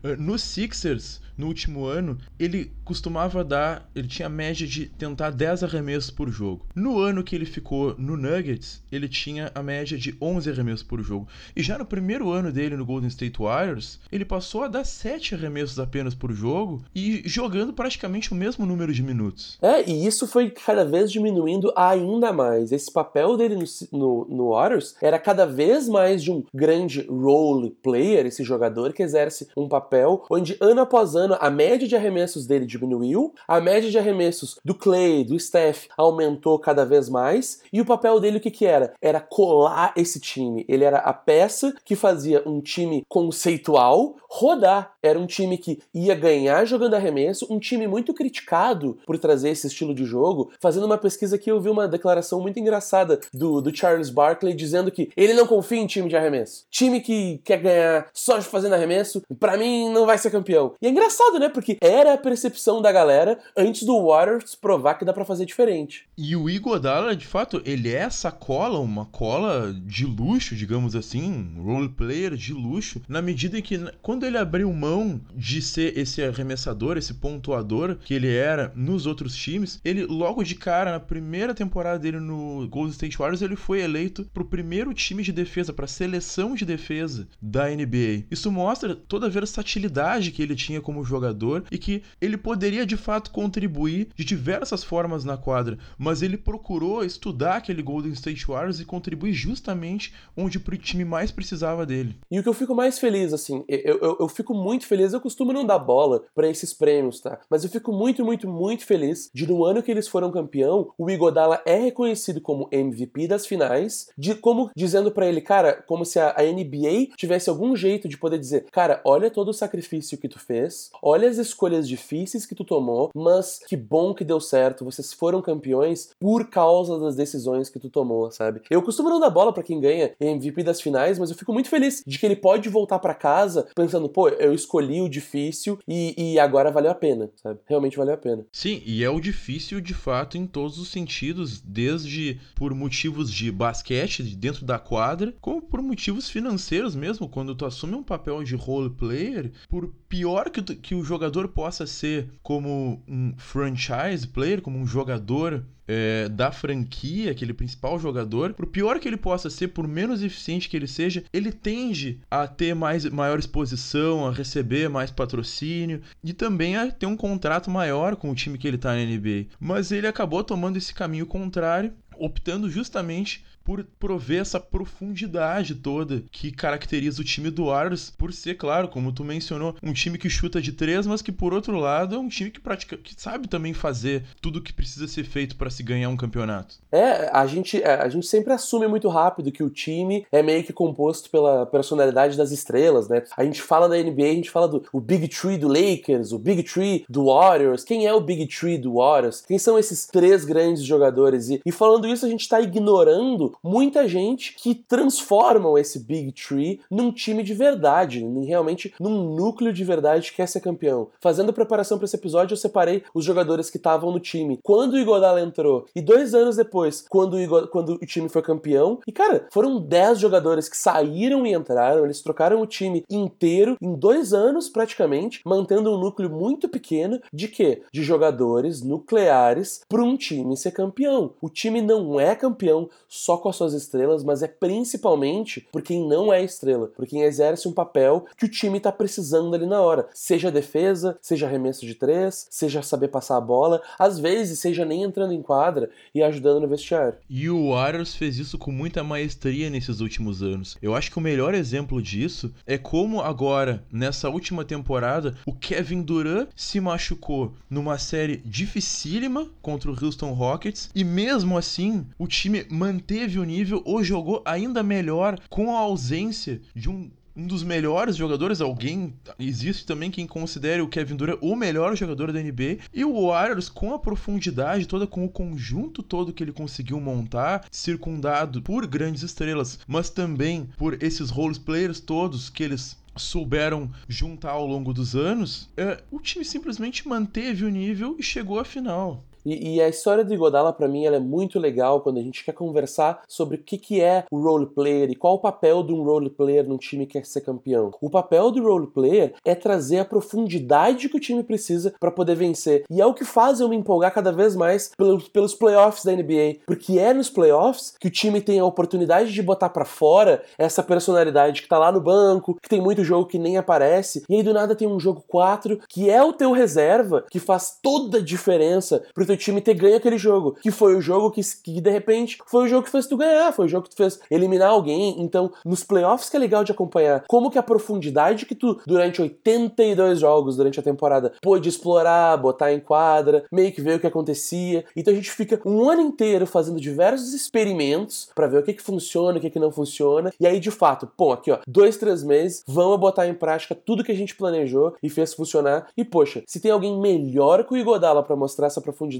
eh, 0.03 0.15
no 0.15 0.38
Sixers, 0.38 1.21
no 1.39 1.47
último 1.47 1.86
ano, 1.86 2.17
ele 2.38 2.69
costumava 2.84 3.45
dar, 3.45 3.89
ele 3.95 4.10
tinha 4.10 4.25
a 4.25 4.30
média 4.30 4.67
de 4.67 4.88
tentar 4.88 5.30
10 5.30 5.63
arremessos 5.63 6.12
por 6.12 6.30
jogo. 6.30 6.65
No 6.75 6.99
ano 6.99 7.23
que 7.23 7.34
ele 7.34 7.45
ficou 7.45 7.95
no 7.97 8.17
Nuggets, 8.17 8.84
ele 8.91 9.08
tinha 9.08 9.49
a 9.56 9.63
média 9.63 9.97
de 9.97 10.17
11 10.21 10.49
arremessos 10.49 10.84
por 10.84 11.02
jogo. 11.02 11.30
E 11.56 11.63
já 11.63 11.78
no 11.78 11.86
primeiro 11.86 12.30
ano 12.30 12.52
dele 12.52 12.75
no 12.75 12.86
Golden 12.86 13.08
State 13.08 13.39
Warriors, 13.39 14.02
ele 14.12 14.25
passou 14.25 14.63
a 14.63 14.67
dar 14.67 14.84
7 14.84 15.36
arremessos 15.36 15.80
apenas 15.80 16.13
por 16.13 16.34
jogo 16.34 16.84
e 16.93 17.21
jogando 17.25 17.71
praticamente 17.71 18.34
o 18.34 18.36
mesmo 18.36 18.65
número 18.65 18.93
de 18.93 19.02
minutos. 19.02 19.58
É, 19.62 19.89
e 19.89 20.06
isso 20.06 20.28
foi 20.28 20.49
cada 20.49 20.84
vez 20.84 21.10
diminuindo 21.10 21.71
ainda 21.73 22.34
mais. 22.34 22.73
Esse 22.73 22.91
papel 22.91 23.38
dele 23.38 23.56
no, 23.56 23.97
no, 23.97 24.28
no 24.30 24.49
Warriors 24.49 24.93
era 25.02 25.17
cada 25.17 25.45
vez 25.45 25.88
mais 25.88 26.21
de 26.21 26.32
um 26.32 26.43
grande 26.54 27.08
role 27.08 27.69
player, 27.82 28.25
esse 28.25 28.43
jogador 28.43 28.91
que 28.91 29.04
exerce 29.04 29.47
um 29.56 29.69
papel 29.69 30.25
onde 30.30 30.58
ano 30.60 30.82
após 30.82 31.15
ano 31.15 31.29
ano, 31.30 31.38
a 31.39 31.50
média 31.50 31.88
de 31.88 31.96
arremessos 31.96 32.48
dele 32.48 32.65
diminuiu, 32.65 33.34
a 33.48 33.62
média 33.62 33.89
de 33.89 33.98
arremessos 33.98 34.60
do 34.65 34.74
Clay, 34.74 35.24
do 35.24 35.39
Steph, 35.39 35.86
aumentou 35.98 36.58
cada 36.58 36.86
vez 36.86 37.08
mais, 37.10 37.62
e 37.72 37.80
o 37.80 37.86
papel 37.86 38.20
dele 38.20 38.38
o 38.38 38.42
que 38.42 38.52
que 38.52 38.65
era? 38.65 38.94
Era 39.02 39.20
colar 39.20 39.94
esse 39.96 40.20
time. 40.20 40.65
Ele 40.68 40.84
era 40.84 40.98
a 41.00 41.13
peça 41.13 41.74
que 41.86 41.96
fazia 41.96 42.42
um 42.46 42.62
time 42.62 43.04
conceitual 43.08 44.15
rodar. 44.30 44.94
Era 45.02 45.18
um 45.18 45.26
time 45.26 45.58
que 45.58 45.80
ia 45.94 46.13
ganhar 46.13 46.65
jogando 46.65 46.94
arremesso, 46.94 47.48
um 47.50 47.60
time 47.60 47.88
muito 47.88 48.13
criticado 48.13 48.98
por 49.06 49.18
trazer 49.18 49.50
esse 49.50 49.68
estilo 49.68 49.96
de 49.96 50.06
jogo. 50.06 50.52
Fazendo 50.60 50.86
uma 50.86 50.98
pesquisa 50.98 51.36
aqui, 51.36 51.50
eu 51.50 51.60
vi 51.60 51.70
uma 51.70 51.88
declaração 51.88 52.39
muito 52.39 52.60
engraçada 52.60 53.20
do, 53.34 53.62
do 53.62 53.76
Charles 53.76 54.10
Barkley 54.10 54.54
dizendo 54.54 54.92
que 54.92 55.10
ele 55.18 55.34
não 55.34 55.48
confia 55.48 55.80
em 55.80 55.88
time 55.88 56.08
de 56.08 56.15
arremesso. 56.15 56.65
Time 56.70 57.02
que 57.02 57.39
quer 57.44 57.58
ganhar 57.58 58.08
só 58.13 58.39
fazendo 58.42 58.74
arremesso, 58.74 59.22
para 59.39 59.58
mim 59.58 59.92
não 59.92 60.06
vai 60.06 60.18
ser 60.18 60.30
campeão. 60.30 60.74
E 60.82 60.88
é 60.88 60.89
engraçado 60.89 61.18
engraçado, 61.19 61.39
né? 61.39 61.49
Porque 61.49 61.77
era 61.82 62.13
a 62.13 62.17
percepção 62.17 62.82
da 62.82 62.91
galera 62.91 63.38
antes 63.55 63.84
do 63.84 64.08
Warriors 64.08 64.55
provar 64.55 64.95
que 64.95 65.05
dá 65.05 65.13
para 65.13 65.25
fazer 65.25 65.45
diferente. 65.45 66.05
E 66.17 66.36
o 66.36 66.49
Igodala, 66.49 67.15
de 67.15 67.27
fato, 67.27 67.62
ele 67.65 67.89
é 67.89 67.99
essa 67.99 68.32
cola, 68.32 68.79
uma 68.79 69.05
cola 69.05 69.73
de 69.86 70.05
luxo, 70.05 70.55
digamos 70.55 70.95
assim, 70.95 71.53
role 71.58 71.89
player 71.89 72.36
de 72.36 72.53
luxo, 72.53 73.01
na 73.08 73.21
medida 73.21 73.60
em 73.60 73.62
que 73.62 73.79
quando 74.01 74.25
ele 74.25 74.38
abriu 74.38 74.71
mão 74.71 75.19
de 75.36 75.62
ser 75.62 75.97
esse 75.97 76.23
arremessador, 76.23 76.97
esse 76.97 77.15
pontuador 77.15 77.97
que 77.97 78.13
ele 78.13 78.34
era 78.34 78.71
nos 78.75 79.05
outros 79.05 79.36
times, 79.36 79.79
ele 79.84 80.05
logo 80.05 80.43
de 80.43 80.55
cara, 80.55 80.91
na 80.91 80.99
primeira 80.99 81.53
temporada 81.53 81.99
dele 81.99 82.19
no 82.19 82.67
Golden 82.69 82.91
State 82.91 83.17
Warriors, 83.17 83.41
ele 83.41 83.55
foi 83.55 83.82
eleito 83.82 84.25
pro 84.34 84.45
primeiro 84.45 84.93
time 84.93 85.23
de 85.23 85.32
defesa, 85.32 85.73
pra 85.73 85.88
seleção 85.88 86.55
de 86.55 86.65
defesa 86.65 87.27
da 87.41 87.67
NBA. 87.69 88.25
Isso 88.32 88.51
mostra 88.51 88.95
toda 88.95 89.25
a 89.25 89.29
versatilidade 89.29 90.32
que 90.32 90.41
ele 90.41 90.55
tinha 90.55 90.82
como 90.82 91.03
jogador 91.10 91.65
e 91.72 91.78
que 91.78 92.04
ele 92.22 92.38
poderia 92.38 92.86
de 92.86 92.98
fato 92.98 93.32
contribuir 93.32 94.10
de 94.15 94.24
diversas 94.24 94.84
formas 94.84 95.26
na 95.26 95.38
quadra, 95.38 95.78
mas 95.98 96.22
ele 96.22 96.38
procurou 96.38 97.04
estudar 97.04 97.58
aquele 97.58 97.82
Golden 97.82 98.12
State 98.13 98.45
Warriors 98.45 98.80
e 98.80 98.86
contribuir 98.86 99.34
justamente 99.34 100.13
onde 100.36 100.58
o 100.58 100.78
time 100.78 101.04
mais 101.04 101.32
precisava 101.32 101.86
dele. 101.86 102.15
E 102.30 102.39
o 102.39 102.43
que 102.43 102.50
eu 102.50 102.54
fico 102.54 102.76
mais 102.76 103.00
feliz, 103.00 103.34
assim, 103.34 103.63
eu, 103.67 103.98
eu, 104.00 104.17
eu 104.22 104.28
fico 104.28 104.54
muito 104.54 104.86
feliz, 104.86 105.13
eu 105.13 105.22
costumo 105.22 105.52
não 105.52 105.65
dar 105.65 105.80
bola 105.80 106.24
para 106.34 106.48
esses 106.48 106.74
prêmios, 106.74 107.19
tá? 107.19 107.39
Mas 107.50 107.63
eu 107.63 107.69
fico 107.69 107.91
muito, 107.91 108.24
muito, 108.24 108.48
muito 108.48 108.86
feliz 108.86 109.30
de 109.34 109.48
no 109.48 109.63
ano 109.65 109.82
que 109.82 109.91
eles 109.91 110.08
foram 110.08 110.32
campeão, 110.32 110.91
o 110.98 111.10
Igodala 111.10 111.62
é 111.65 111.76
reconhecido 111.76 112.39
como 112.39 112.69
MVP 112.72 113.28
das 113.28 113.45
finais, 113.45 114.10
de 114.17 114.36
como 114.36 114.69
dizendo 114.76 115.12
para 115.12 115.28
ele, 115.28 115.41
cara, 115.41 115.84
como 115.88 116.06
se 116.06 116.19
a, 116.19 116.36
a 116.38 116.43
NBA 116.43 117.15
tivesse 117.17 117.50
algum 117.50 117.76
jeito 117.76 118.08
de 118.08 118.17
poder 118.17 118.38
dizer, 118.38 118.65
cara, 118.72 119.02
olha 119.04 119.32
todo 119.32 119.50
o 119.50 119.54
sacrifício 119.54 120.17
que 120.17 120.30
tu 120.30 120.39
fez, 120.39 120.88
olha 121.02 121.30
as 121.30 121.38
escolhas 121.38 121.88
difíceis 121.88 122.45
que 122.45 122.56
tu 122.56 122.63
tomou, 122.63 123.10
mas 123.15 123.60
que 123.67 123.75
bom 123.75 124.13
que 124.13 124.23
deu 124.23 124.39
certo, 124.39 124.86
vocês 124.86 125.13
foram 125.13 125.41
campeões 125.41 126.10
por 126.19 126.49
causa 126.49 126.99
das 126.99 127.15
decisões 127.15 127.69
que 127.69 127.80
tu 127.80 127.89
tomou, 127.89 128.32
sabe? 128.32 128.62
Eu 128.69 128.82
costumo 128.82 129.10
não 129.10 129.19
dar 129.19 129.30
bola 129.30 129.54
para 129.54 129.63
quem 129.63 129.80
ganha 129.80 130.13
MVP 130.19 130.63
das 130.63 130.82
finais, 130.82 131.17
mas 131.19 131.30
eu 131.30 131.38
fico 131.38 131.54
muito 131.54 131.69
feliz 131.69 132.04
de 132.06 132.17
que 132.17 132.25
ele 132.25 132.36
pode 132.36 132.69
voltar 132.69 132.99
para 132.99 133.13
casa 133.13 133.67
pensando, 133.75 134.10
pô, 134.10 134.30
eu 134.30 134.54
escolhi 134.54 135.02
o 135.02 135.10
difícil 135.10 135.80
e, 135.88 136.15
e 136.17 136.39
agora 136.39 136.71
valeu 136.71 136.91
a 136.91 136.95
pena, 136.95 137.30
sabe? 137.36 137.60
Realmente 137.65 137.97
valeu 137.97 138.13
a 138.13 138.17
pena. 138.17 138.45
Sim, 138.52 138.82
e 138.86 139.04
é 139.04 139.10
o 139.10 139.19
difícil 139.19 139.82
de 139.82 139.93
fato 139.93 140.38
em 140.38 140.45
todos 140.45 140.80
os 140.80 140.89
sentidos, 140.89 141.62
desde 141.62 142.39
por 142.56 142.73
motivos 142.73 143.32
de 143.32 143.52
basquete 143.52 144.23
dentro 144.23 144.65
da 144.65 144.80
quadra, 144.80 145.34
como 145.41 145.62
por 145.62 145.82
motivos 145.82 146.30
financeiros 146.30 146.95
mesmo, 146.95 147.28
quando 147.28 147.56
tu 147.56 147.65
assume 147.65 147.95
um 147.95 148.04
papel 148.04 148.43
de 148.43 148.56
role 148.56 148.89
player, 148.89 149.52
por 149.69 149.88
pior 150.08 150.49
que, 150.49 150.62
tu, 150.62 150.75
que 150.82 150.96
o 150.96 151.04
jogador 151.04 151.48
possa 151.50 151.86
ser 151.86 152.30
como 152.42 153.04
um 153.08 153.34
franchise 153.38 154.28
player, 154.28 154.62
como 154.62 154.78
um 154.78 154.88
jogador 154.88 155.65
é, 155.88 156.30
da 156.30 156.52
franquia, 156.52 157.32
aquele 157.32 157.52
principal 157.52 157.98
jogador, 158.00 158.54
por 158.54 158.68
pior 158.68 159.00
que 159.00 159.08
ele 159.08 159.18
possa 159.18 159.50
ser, 159.50 159.70
por 159.70 159.88
menos 159.88 160.22
eficiente 160.22 160.70
que 160.70 160.78
ele 160.78 160.86
seja, 160.86 161.24
ele 161.34 161.52
tende 161.52 162.20
a 162.30 162.48
ter 162.48 162.76
mais, 162.76 163.06
maior 163.06 163.39
exposição, 163.39 164.28
a 164.28 164.32
receber 164.32 164.88
mais 164.88 165.10
patrocínio 165.10 166.02
e 166.24 166.32
também 166.32 166.78
a 166.78 166.92
ter 166.92 167.08
um 167.08 167.18
contrato 167.18 167.72
maior 167.72 168.15
com 168.15 168.30
o 168.30 168.36
time 168.36 168.58
que 168.58 168.68
ele 168.68 168.76
está 168.76 168.94
na 168.94 169.04
NBA. 169.04 169.48
Mas 169.60 169.92
ele 169.92 170.06
acabou 170.06 170.44
tomando 170.44 170.78
esse 170.78 170.94
caminho 170.94 171.26
contrário, 171.26 171.92
optando 172.20 172.70
justamente 172.70 173.44
por 173.69 173.86
prover 173.99 174.41
essa 174.41 174.60
profundidade 174.60 175.75
toda 175.75 176.23
que 176.32 176.51
caracteriza 176.51 177.21
o 177.21 177.23
time 177.23 177.51
do 177.51 177.65
Warriors, 177.65 178.10
por 178.10 178.34
ser, 178.34 178.55
claro, 178.55 178.88
como 178.88 179.12
tu 179.12 179.23
mencionou, 179.23 179.75
um 179.84 179.93
time 179.93 180.17
que 180.17 180.27
chuta 180.27 180.60
de 180.60 180.71
três, 180.71 181.05
mas 181.05 181.21
que 181.21 181.32
por 181.32 181.53
outro 181.53 181.77
lado 181.77 182.15
é 182.15 182.17
um 182.17 182.27
time 182.27 182.49
que 182.49 182.60
pratica, 182.60 182.97
que 182.97 183.13
sabe 183.15 183.47
também 183.47 183.71
fazer 183.71 184.23
tudo 184.41 184.58
o 184.58 184.62
que 184.63 184.73
precisa 184.73 185.08
ser 185.08 185.23
feito 185.23 185.55
para 185.55 185.69
se 185.69 185.84
ganhar 185.84 186.10
um 186.10 186.17
campeonato. 186.17 186.77
É, 186.91 187.29
a 187.32 187.45
gente, 187.45 187.79
é, 187.79 187.93
a 187.93 188.10
gente 188.10 188.25
sempre 188.25 188.51
assume 188.53 188.88
muito 188.88 189.08
rápido 189.08 189.51
que 189.51 189.62
o 189.62 189.69
time 189.69 190.25
é 190.32 190.41
meio 190.41 190.63
que 190.63 190.73
composto 190.73 191.29
pela 191.29 191.67
personalidade 191.67 192.36
das 192.36 192.49
estrelas, 192.49 193.08
né? 193.08 193.21
A 193.38 193.43
gente 193.43 193.62
fala 193.62 193.88
da 193.88 193.97
NBA, 193.97 194.23
a 194.23 194.34
gente 194.34 194.49
fala 194.49 194.67
do 194.67 194.84
o 194.91 194.99
Big 194.99 195.27
Tree 195.27 195.60
do 195.60 195.67
Lakers, 195.67 196.32
o 196.32 196.39
Big 196.39 196.63
Tree 196.63 197.05
do 197.08 197.25
Warriors. 197.25 197.84
Quem 197.84 198.08
é 198.08 198.13
o 198.15 198.19
Big 198.19 198.47
Tree 198.47 198.79
do 198.79 198.95
Warriors? 198.95 199.41
Quem 199.41 199.60
são 199.60 199.77
esses 199.77 200.08
três 200.08 200.43
grandes 200.43 200.84
jogadores? 200.84 201.49
E, 201.49 201.62
e 201.63 201.71
falando 201.71 202.08
isso, 202.08 202.25
a 202.25 202.29
gente 202.29 202.41
está 202.41 202.60
ignorando 202.60 203.59
muita 203.63 204.08
gente 204.08 204.56
que 204.56 204.76
transformam 204.76 205.78
esse 205.78 206.00
Big 206.00 206.32
Tree 206.32 206.82
num 206.89 207.12
time 207.12 207.43
de 207.43 207.54
verdade, 207.54 208.26
realmente 208.45 208.93
num 209.00 209.36
núcleo 209.36 209.74
de 209.74 209.84
verdade 209.84 210.32
que 210.32 210.38
quer 210.38 210.48
ser 210.48 210.62
campeão. 210.62 211.10
Fazendo 211.19 211.54
preparação 211.54 211.98
para 211.98 212.06
esse 212.06 212.15
episódio, 212.15 212.54
eu 212.54 212.58
separei 212.58 213.04
os 213.13 213.26
jogadores 213.26 213.69
que 213.69 213.78
estavam 213.78 214.12
no 214.12 214.19
time 214.19 214.60
quando 214.63 214.93
o 214.93 214.98
Igodala 214.98 215.41
entrou 215.41 215.86
e 215.95 216.02
dois 216.02 216.34
anos 216.34 216.56
depois, 216.56 217.06
quando 217.10 217.38
o, 217.38 217.67
quando 217.67 217.93
o 217.93 218.06
time 218.06 218.30
foi 218.30 218.41
campeão. 218.41 219.00
E 219.08 219.12
cara, 219.12 219.48
foram 219.52 219.80
dez 219.80 220.19
jogadores 220.19 220.69
que 220.69 220.78
saíram 220.78 221.45
e 221.45 221.54
entraram, 221.54 222.06
eles 222.06 222.22
trocaram 222.22 222.62
o 222.62 222.67
time 222.67 223.04
inteiro 223.10 223.78
em 223.82 223.93
dois 223.93 224.34
anos 224.34 224.69
praticamente, 224.69 225.41
mantendo 225.45 225.93
um 225.93 226.00
núcleo 226.00 226.30
muito 226.30 226.69
pequeno 226.69 227.19
de 227.34 227.48
quê? 227.48 227.82
De 227.91 228.04
jogadores 228.04 228.82
nucleares 228.82 229.82
para 229.88 230.04
um 230.04 230.15
time 230.15 230.56
ser 230.56 230.72
campeão. 230.72 231.34
O 231.41 231.50
time 231.50 231.82
não 231.82 232.19
é 232.19 232.36
campeão 232.36 232.89
só 233.08 233.38
com 233.38 233.48
as 233.49 233.55
suas 233.55 233.73
estrelas, 233.73 234.23
mas 234.23 234.41
é 234.41 234.47
principalmente 234.47 235.67
por 235.71 235.81
quem 235.81 236.07
não 236.07 236.31
é 236.33 236.43
estrela, 236.43 236.88
por 236.88 237.05
quem 237.05 237.23
exerce 237.23 237.67
um 237.67 237.73
papel 237.73 238.25
que 238.38 238.45
o 238.45 238.49
time 238.49 238.79
tá 238.79 238.91
precisando 238.91 239.53
ali 239.53 239.65
na 239.65 239.81
hora. 239.81 240.07
Seja 240.13 240.51
defesa, 240.51 241.17
seja 241.21 241.47
arremesso 241.47 241.85
de 241.85 241.95
três, 241.95 242.47
seja 242.49 242.81
saber 242.81 243.09
passar 243.09 243.38
a 243.38 243.41
bola, 243.41 243.81
às 243.97 244.19
vezes 244.19 244.59
seja 244.59 244.85
nem 244.85 245.03
entrando 245.03 245.33
em 245.33 245.41
quadra 245.41 245.89
e 246.13 246.21
ajudando 246.23 246.62
no 246.62 246.67
vestiário. 246.67 247.17
E 247.29 247.49
o 247.49 247.71
Warriors 247.71 248.15
fez 248.15 248.38
isso 248.38 248.57
com 248.57 248.71
muita 248.71 249.03
maestria 249.03 249.69
nesses 249.69 249.99
últimos 249.99 250.41
anos. 250.41 250.77
Eu 250.81 250.95
acho 250.95 251.12
que 251.12 251.17
o 251.17 251.21
melhor 251.21 251.53
exemplo 251.53 252.01
disso 252.01 252.53
é 252.65 252.77
como 252.77 253.21
agora, 253.21 253.83
nessa 253.91 254.29
última 254.29 254.65
temporada, 254.65 255.35
o 255.45 255.53
Kevin 255.53 256.01
Durant 256.01 256.49
se 256.55 256.79
machucou 256.79 257.53
numa 257.69 257.97
série 257.97 258.38
dificílima 258.45 259.47
contra 259.62 259.91
o 259.91 260.05
Houston 260.05 260.33
Rockets 260.33 260.89
e 260.95 261.03
mesmo 261.03 261.57
assim 261.57 262.05
o 262.17 262.27
time 262.27 262.65
manteve 262.69 263.29
manteve 263.30 263.39
o 263.39 263.44
nível 263.44 263.82
ou 263.86 264.04
jogou 264.04 264.42
ainda 264.44 264.82
melhor 264.82 265.39
com 265.50 265.76
a 265.76 265.80
ausência 265.80 266.60
de 266.76 266.89
um 266.89 267.10
um 267.36 267.48
dos 267.48 267.63
melhores 267.63 268.18
jogadores, 268.18 268.60
alguém 268.60 269.13
existe 269.39 269.86
também 269.86 270.12
quem 270.12 270.28
considere 270.28 270.82
o 270.82 270.89
Kevin 270.89 271.15
Durant 271.15 271.38
o 271.39 271.56
melhor 271.56 271.96
jogador 271.96 272.34
da 272.34 272.42
NBA 272.42 272.80
e 272.94 273.06
o 273.06 273.28
Warriors 273.28 273.70
com 273.70 273.94
a 273.94 274.00
profundidade 274.00 274.86
toda, 274.86 275.08
com 275.08 275.24
o 275.24 275.30
conjunto 275.30 276.04
todo 276.04 276.34
que 276.34 276.44
ele 276.44 276.52
conseguiu 276.52 277.00
montar, 277.00 277.65
circundado 277.72 278.62
por 278.62 278.86
grandes 278.86 279.24
estrelas, 279.24 279.80
mas 279.88 280.10
também 280.10 280.68
por 280.76 281.02
esses 281.02 281.30
role 281.30 281.58
players 281.58 282.02
todos 282.02 282.50
que 282.50 282.62
eles 282.62 282.98
souberam 283.15 283.89
juntar 284.08 284.52
ao 284.52 284.68
longo 284.68 284.94
dos 284.94 285.15
anos, 285.15 285.70
é, 285.78 286.04
o 286.12 286.20
time 286.20 286.44
simplesmente 286.44 287.08
manteve 287.08 287.63
o 287.63 287.70
nível 287.70 288.18
e 288.20 288.24
chegou 288.24 288.60
à 288.60 288.65
final. 288.65 289.24
E, 289.45 289.75
e, 289.75 289.82
a 289.82 289.88
história 289.88 290.23
do 290.23 290.34
Igodala, 290.34 290.73
para 290.73 290.88
mim, 290.88 291.06
ela 291.06 291.15
é 291.15 291.19
muito 291.19 291.60
legal 291.60 292.02
quando 292.02 292.17
a 292.17 292.21
gente 292.21 292.43
quer 292.43 292.54
conversar 292.54 293.21
sobre 293.28 293.58
o 293.58 293.63
que, 293.63 293.78
que 293.78 294.02
é 294.02 294.25
o 294.32 294.41
role 294.41 294.65
player 294.65 295.10
e 295.10 295.15
qual 295.15 295.36
o 295.36 295.39
papel 295.39 295.84
de 295.84 295.93
um 295.93 296.04
role 296.04 296.30
player 296.30 296.67
num 296.67 296.78
time 296.78 297.06
que 297.06 297.13
quer 297.13 297.25
ser 297.25 297.41
campeão. 297.41 297.91
O 298.02 298.10
papel 298.10 298.52
do 298.52 298.62
role 298.62 298.88
player 298.88 299.34
é 299.45 299.56
trazer 299.56 299.99
a 299.99 300.06
profundidade 300.06 301.10
que 301.10 301.17
o 301.17 301.19
time 301.19 301.43
precisa 301.43 301.93
para 301.99 302.12
poder 302.12 302.36
vencer. 302.36 302.84
E 302.89 303.02
é 303.02 303.06
o 303.06 303.13
que 303.13 303.25
faz 303.25 303.60
eu 303.60 303.69
me 303.69 303.75
empolgar 303.75 304.13
cada 304.13 304.32
vez 304.32 304.56
mais 304.56 304.91
pelos, 304.97 305.28
pelos 305.28 305.56
playoffs 305.56 306.04
da 306.04 306.12
NBA, 306.12 306.60
porque 306.65 306.99
é 306.99 307.13
nos 307.13 307.30
playoffs 307.30 307.95
que 307.99 308.08
o 308.08 308.12
time 308.12 308.41
tem 308.41 308.60
a 308.60 308.65
oportunidade 308.65 309.32
de 309.32 309.41
botar 309.41 309.69
para 309.69 309.86
fora 309.86 310.43
essa 310.58 310.84
personalidade 310.84 311.62
que 311.62 311.67
tá 311.67 311.78
lá 311.78 311.91
no 311.91 312.02
banco, 312.02 312.58
que 312.62 312.69
tem 312.69 312.82
muito 312.82 313.04
jogo 313.04 313.28
que 313.28 313.39
nem 313.39 313.58
aparece, 313.58 314.23
e 314.30 314.36
aí 314.36 314.43
do 314.43 314.54
nada 314.54 314.75
tem 314.75 314.88
um 314.88 314.99
jogo 314.99 315.23
4 315.28 315.80
que 315.88 316.10
é 316.10 316.23
o 316.23 316.34
teu 316.34 316.52
reserva, 316.52 317.25
que 317.30 317.39
faz 317.39 317.78
toda 317.82 318.17
a 318.17 318.23
diferença 318.23 319.04
pro 319.13 319.25
teu 319.30 319.38
time 319.38 319.62
ter 319.62 319.74
ganho 319.76 319.98
aquele 319.98 320.18
jogo. 320.18 320.56
Que 320.62 320.72
foi 320.72 320.96
o 320.96 321.02
jogo 321.02 321.32
que, 321.32 321.42
que, 321.63 321.80
de 321.80 321.89
repente, 321.89 322.38
foi 322.48 322.65
o 322.65 322.68
jogo 322.68 322.84
que 322.84 322.92
fez 322.92 323.06
tu 323.06 323.18
ganhar, 323.18 323.54
foi 323.54 323.65
o 323.65 323.70
jogo 323.70 323.84
que 323.84 323.92
tu 323.92 323.98
fez 323.98 324.20
eliminar 324.30 324.70
alguém. 324.70 325.22
Então, 325.22 325.52
nos 325.63 325.84
playoffs 325.84 326.30
que 326.30 326.36
é 326.36 326.39
legal 326.39 326.63
de 326.63 326.72
acompanhar, 326.72 327.24
como 327.28 327.52
que 327.52 327.58
a 327.58 327.63
profundidade 327.63 328.46
que 328.46 328.56
tu, 328.56 328.80
durante 328.86 329.22
82 329.22 330.20
jogos 330.20 330.58
durante 330.58 330.80
a 330.80 330.84
temporada, 330.84 331.34
pôde 331.42 331.70
explorar, 331.70 332.38
botar 332.38 332.74
em 332.74 332.80
quadra, 332.80 333.46
meio 333.52 333.72
que 333.72 333.82
ver 333.82 333.98
o 333.98 334.00
que 334.00 334.08
acontecia. 334.08 334.84
Então 334.96 335.13
a 335.13 335.15
gente 335.15 335.32
fica 335.32 335.60
um 335.65 335.88
ano 335.89 336.02
inteiro 336.02 336.48
fazendo 336.48 336.80
diversos 336.80 337.34
experimentos 337.34 338.30
para 338.34 338.48
ver 338.48 338.60
o 338.60 338.63
que 338.63 338.74
que 338.74 338.82
funciona, 338.82 339.38
o 339.38 339.42
que 339.42 339.50
que 339.50 339.60
não 339.60 339.72
funciona. 339.72 340.32
E 340.39 340.48
aí, 340.48 340.60
de 340.60 340.72
fato, 340.72 341.08
pô, 341.15 341.32
aqui 341.32 341.52
ó, 341.52 341.60
dois, 341.68 341.98
três 341.98 342.24
meses, 342.24 342.63
vamos 342.68 343.00
botar 343.00 343.28
em 343.28 343.34
prática 343.34 343.76
tudo 343.76 344.04
que 344.04 344.12
a 344.12 344.15
gente 344.15 344.36
planejou 344.36 344.96
e 345.04 345.10
fez 345.10 345.34
funcionar. 345.34 345.88
E 345.96 346.04
poxa, 346.04 346.44
se 346.48 346.60
tem 346.60 346.72
alguém 346.72 347.00
melhor 347.00 347.63
que 347.63 347.74
o 347.74 347.78
Igodala 347.78 348.24
para 348.24 348.36
mostrar 348.36 348.68
essa 348.68 348.82
profundidade 348.82 349.18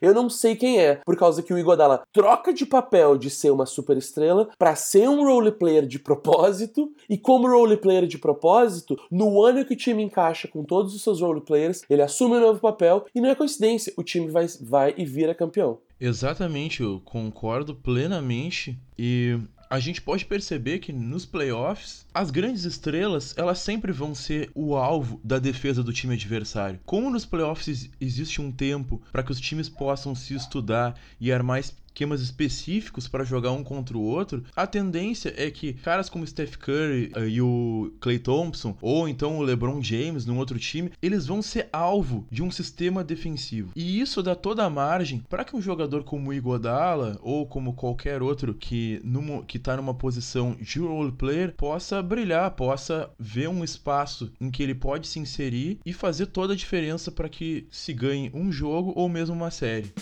eu 0.00 0.14
não 0.14 0.28
sei 0.28 0.56
quem 0.56 0.78
é, 0.78 1.00
por 1.04 1.16
causa 1.16 1.42
que 1.42 1.52
o 1.52 1.58
Igodala 1.58 2.02
troca 2.12 2.52
de 2.52 2.66
papel 2.66 3.16
de 3.16 3.30
ser 3.30 3.50
uma 3.50 3.66
super 3.66 3.96
estrela 3.96 4.48
para 4.58 4.74
ser 4.74 5.08
um 5.08 5.24
role 5.24 5.52
player 5.52 5.86
de 5.86 5.98
propósito, 5.98 6.92
e 7.08 7.16
como 7.16 7.48
role 7.48 7.76
player 7.76 8.06
de 8.06 8.18
propósito, 8.18 8.96
no 9.10 9.42
ano 9.42 9.64
que 9.64 9.74
o 9.74 9.76
time 9.76 10.02
encaixa 10.02 10.48
com 10.48 10.64
todos 10.64 10.94
os 10.94 11.02
seus 11.02 11.20
role 11.20 11.40
players, 11.40 11.82
ele 11.88 12.02
assume 12.02 12.36
um 12.36 12.40
novo 12.40 12.60
papel 12.60 13.06
e 13.14 13.20
não 13.20 13.30
é 13.30 13.34
coincidência, 13.34 13.92
o 13.96 14.02
time 14.02 14.28
vai, 14.28 14.46
vai 14.60 14.94
e 14.96 15.04
vira 15.04 15.34
campeão. 15.34 15.78
Exatamente, 15.98 16.82
eu 16.82 17.00
concordo 17.04 17.74
plenamente 17.74 18.78
e 18.98 19.38
a 19.68 19.78
gente 19.78 20.00
pode 20.00 20.24
perceber 20.24 20.78
que 20.78 20.92
nos 20.92 21.26
playoffs, 21.26 22.06
as 22.14 22.30
grandes 22.30 22.64
estrelas, 22.64 23.34
elas 23.36 23.58
sempre 23.58 23.92
vão 23.92 24.14
ser 24.14 24.50
o 24.54 24.76
alvo 24.76 25.20
da 25.22 25.38
defesa 25.38 25.82
do 25.82 25.92
time 25.92 26.14
adversário. 26.14 26.80
Como 26.84 27.10
nos 27.10 27.26
playoffs 27.26 27.90
existe 28.00 28.40
um 28.40 28.52
tempo 28.52 29.00
para 29.12 29.22
que 29.22 29.32
os 29.32 29.40
times 29.40 29.68
possam 29.68 30.14
se 30.14 30.34
estudar 30.34 30.94
e 31.20 31.32
armar 31.32 31.60
esquemas 31.96 32.20
específicos 32.20 33.08
para 33.08 33.24
jogar 33.24 33.52
um 33.52 33.64
contra 33.64 33.96
o 33.96 34.02
outro, 34.02 34.44
a 34.54 34.66
tendência 34.66 35.32
é 35.34 35.50
que 35.50 35.72
caras 35.72 36.10
como 36.10 36.26
Steph 36.26 36.56
Curry 36.56 37.10
uh, 37.16 37.26
e 37.26 37.40
o 37.40 37.90
Clay 38.00 38.18
Thompson, 38.18 38.76
ou 38.82 39.08
então 39.08 39.38
o 39.38 39.42
LeBron 39.42 39.82
James 39.82 40.26
num 40.26 40.36
outro 40.36 40.58
time, 40.58 40.92
eles 41.00 41.26
vão 41.26 41.40
ser 41.40 41.70
alvo 41.72 42.26
de 42.30 42.42
um 42.42 42.50
sistema 42.50 43.02
defensivo. 43.02 43.72
E 43.74 43.98
isso 43.98 44.22
dá 44.22 44.34
toda 44.34 44.62
a 44.62 44.70
margem 44.70 45.22
para 45.26 45.42
que 45.42 45.56
um 45.56 45.62
jogador 45.62 46.04
como 46.04 46.28
o 46.28 46.34
Iguodala 46.34 47.18
ou 47.22 47.46
como 47.46 47.72
qualquer 47.72 48.20
outro 48.20 48.52
que 48.52 49.00
numa, 49.02 49.42
que 49.44 49.58
tá 49.58 49.74
numa 49.74 49.94
posição 49.94 50.54
de 50.60 50.78
role 50.80 51.12
player 51.12 51.54
possa 51.56 52.02
brilhar, 52.02 52.50
possa 52.50 53.08
ver 53.18 53.48
um 53.48 53.64
espaço 53.64 54.30
em 54.38 54.50
que 54.50 54.62
ele 54.62 54.74
pode 54.74 55.06
se 55.08 55.18
inserir 55.18 55.78
e 55.86 55.94
fazer 55.94 56.26
toda 56.26 56.52
a 56.52 56.56
diferença 56.56 57.10
para 57.10 57.28
que 57.28 57.66
se 57.70 57.94
ganhe 57.94 58.30
um 58.34 58.52
jogo 58.52 58.92
ou 58.94 59.08
mesmo 59.08 59.34
uma 59.34 59.50
série. 59.50 59.92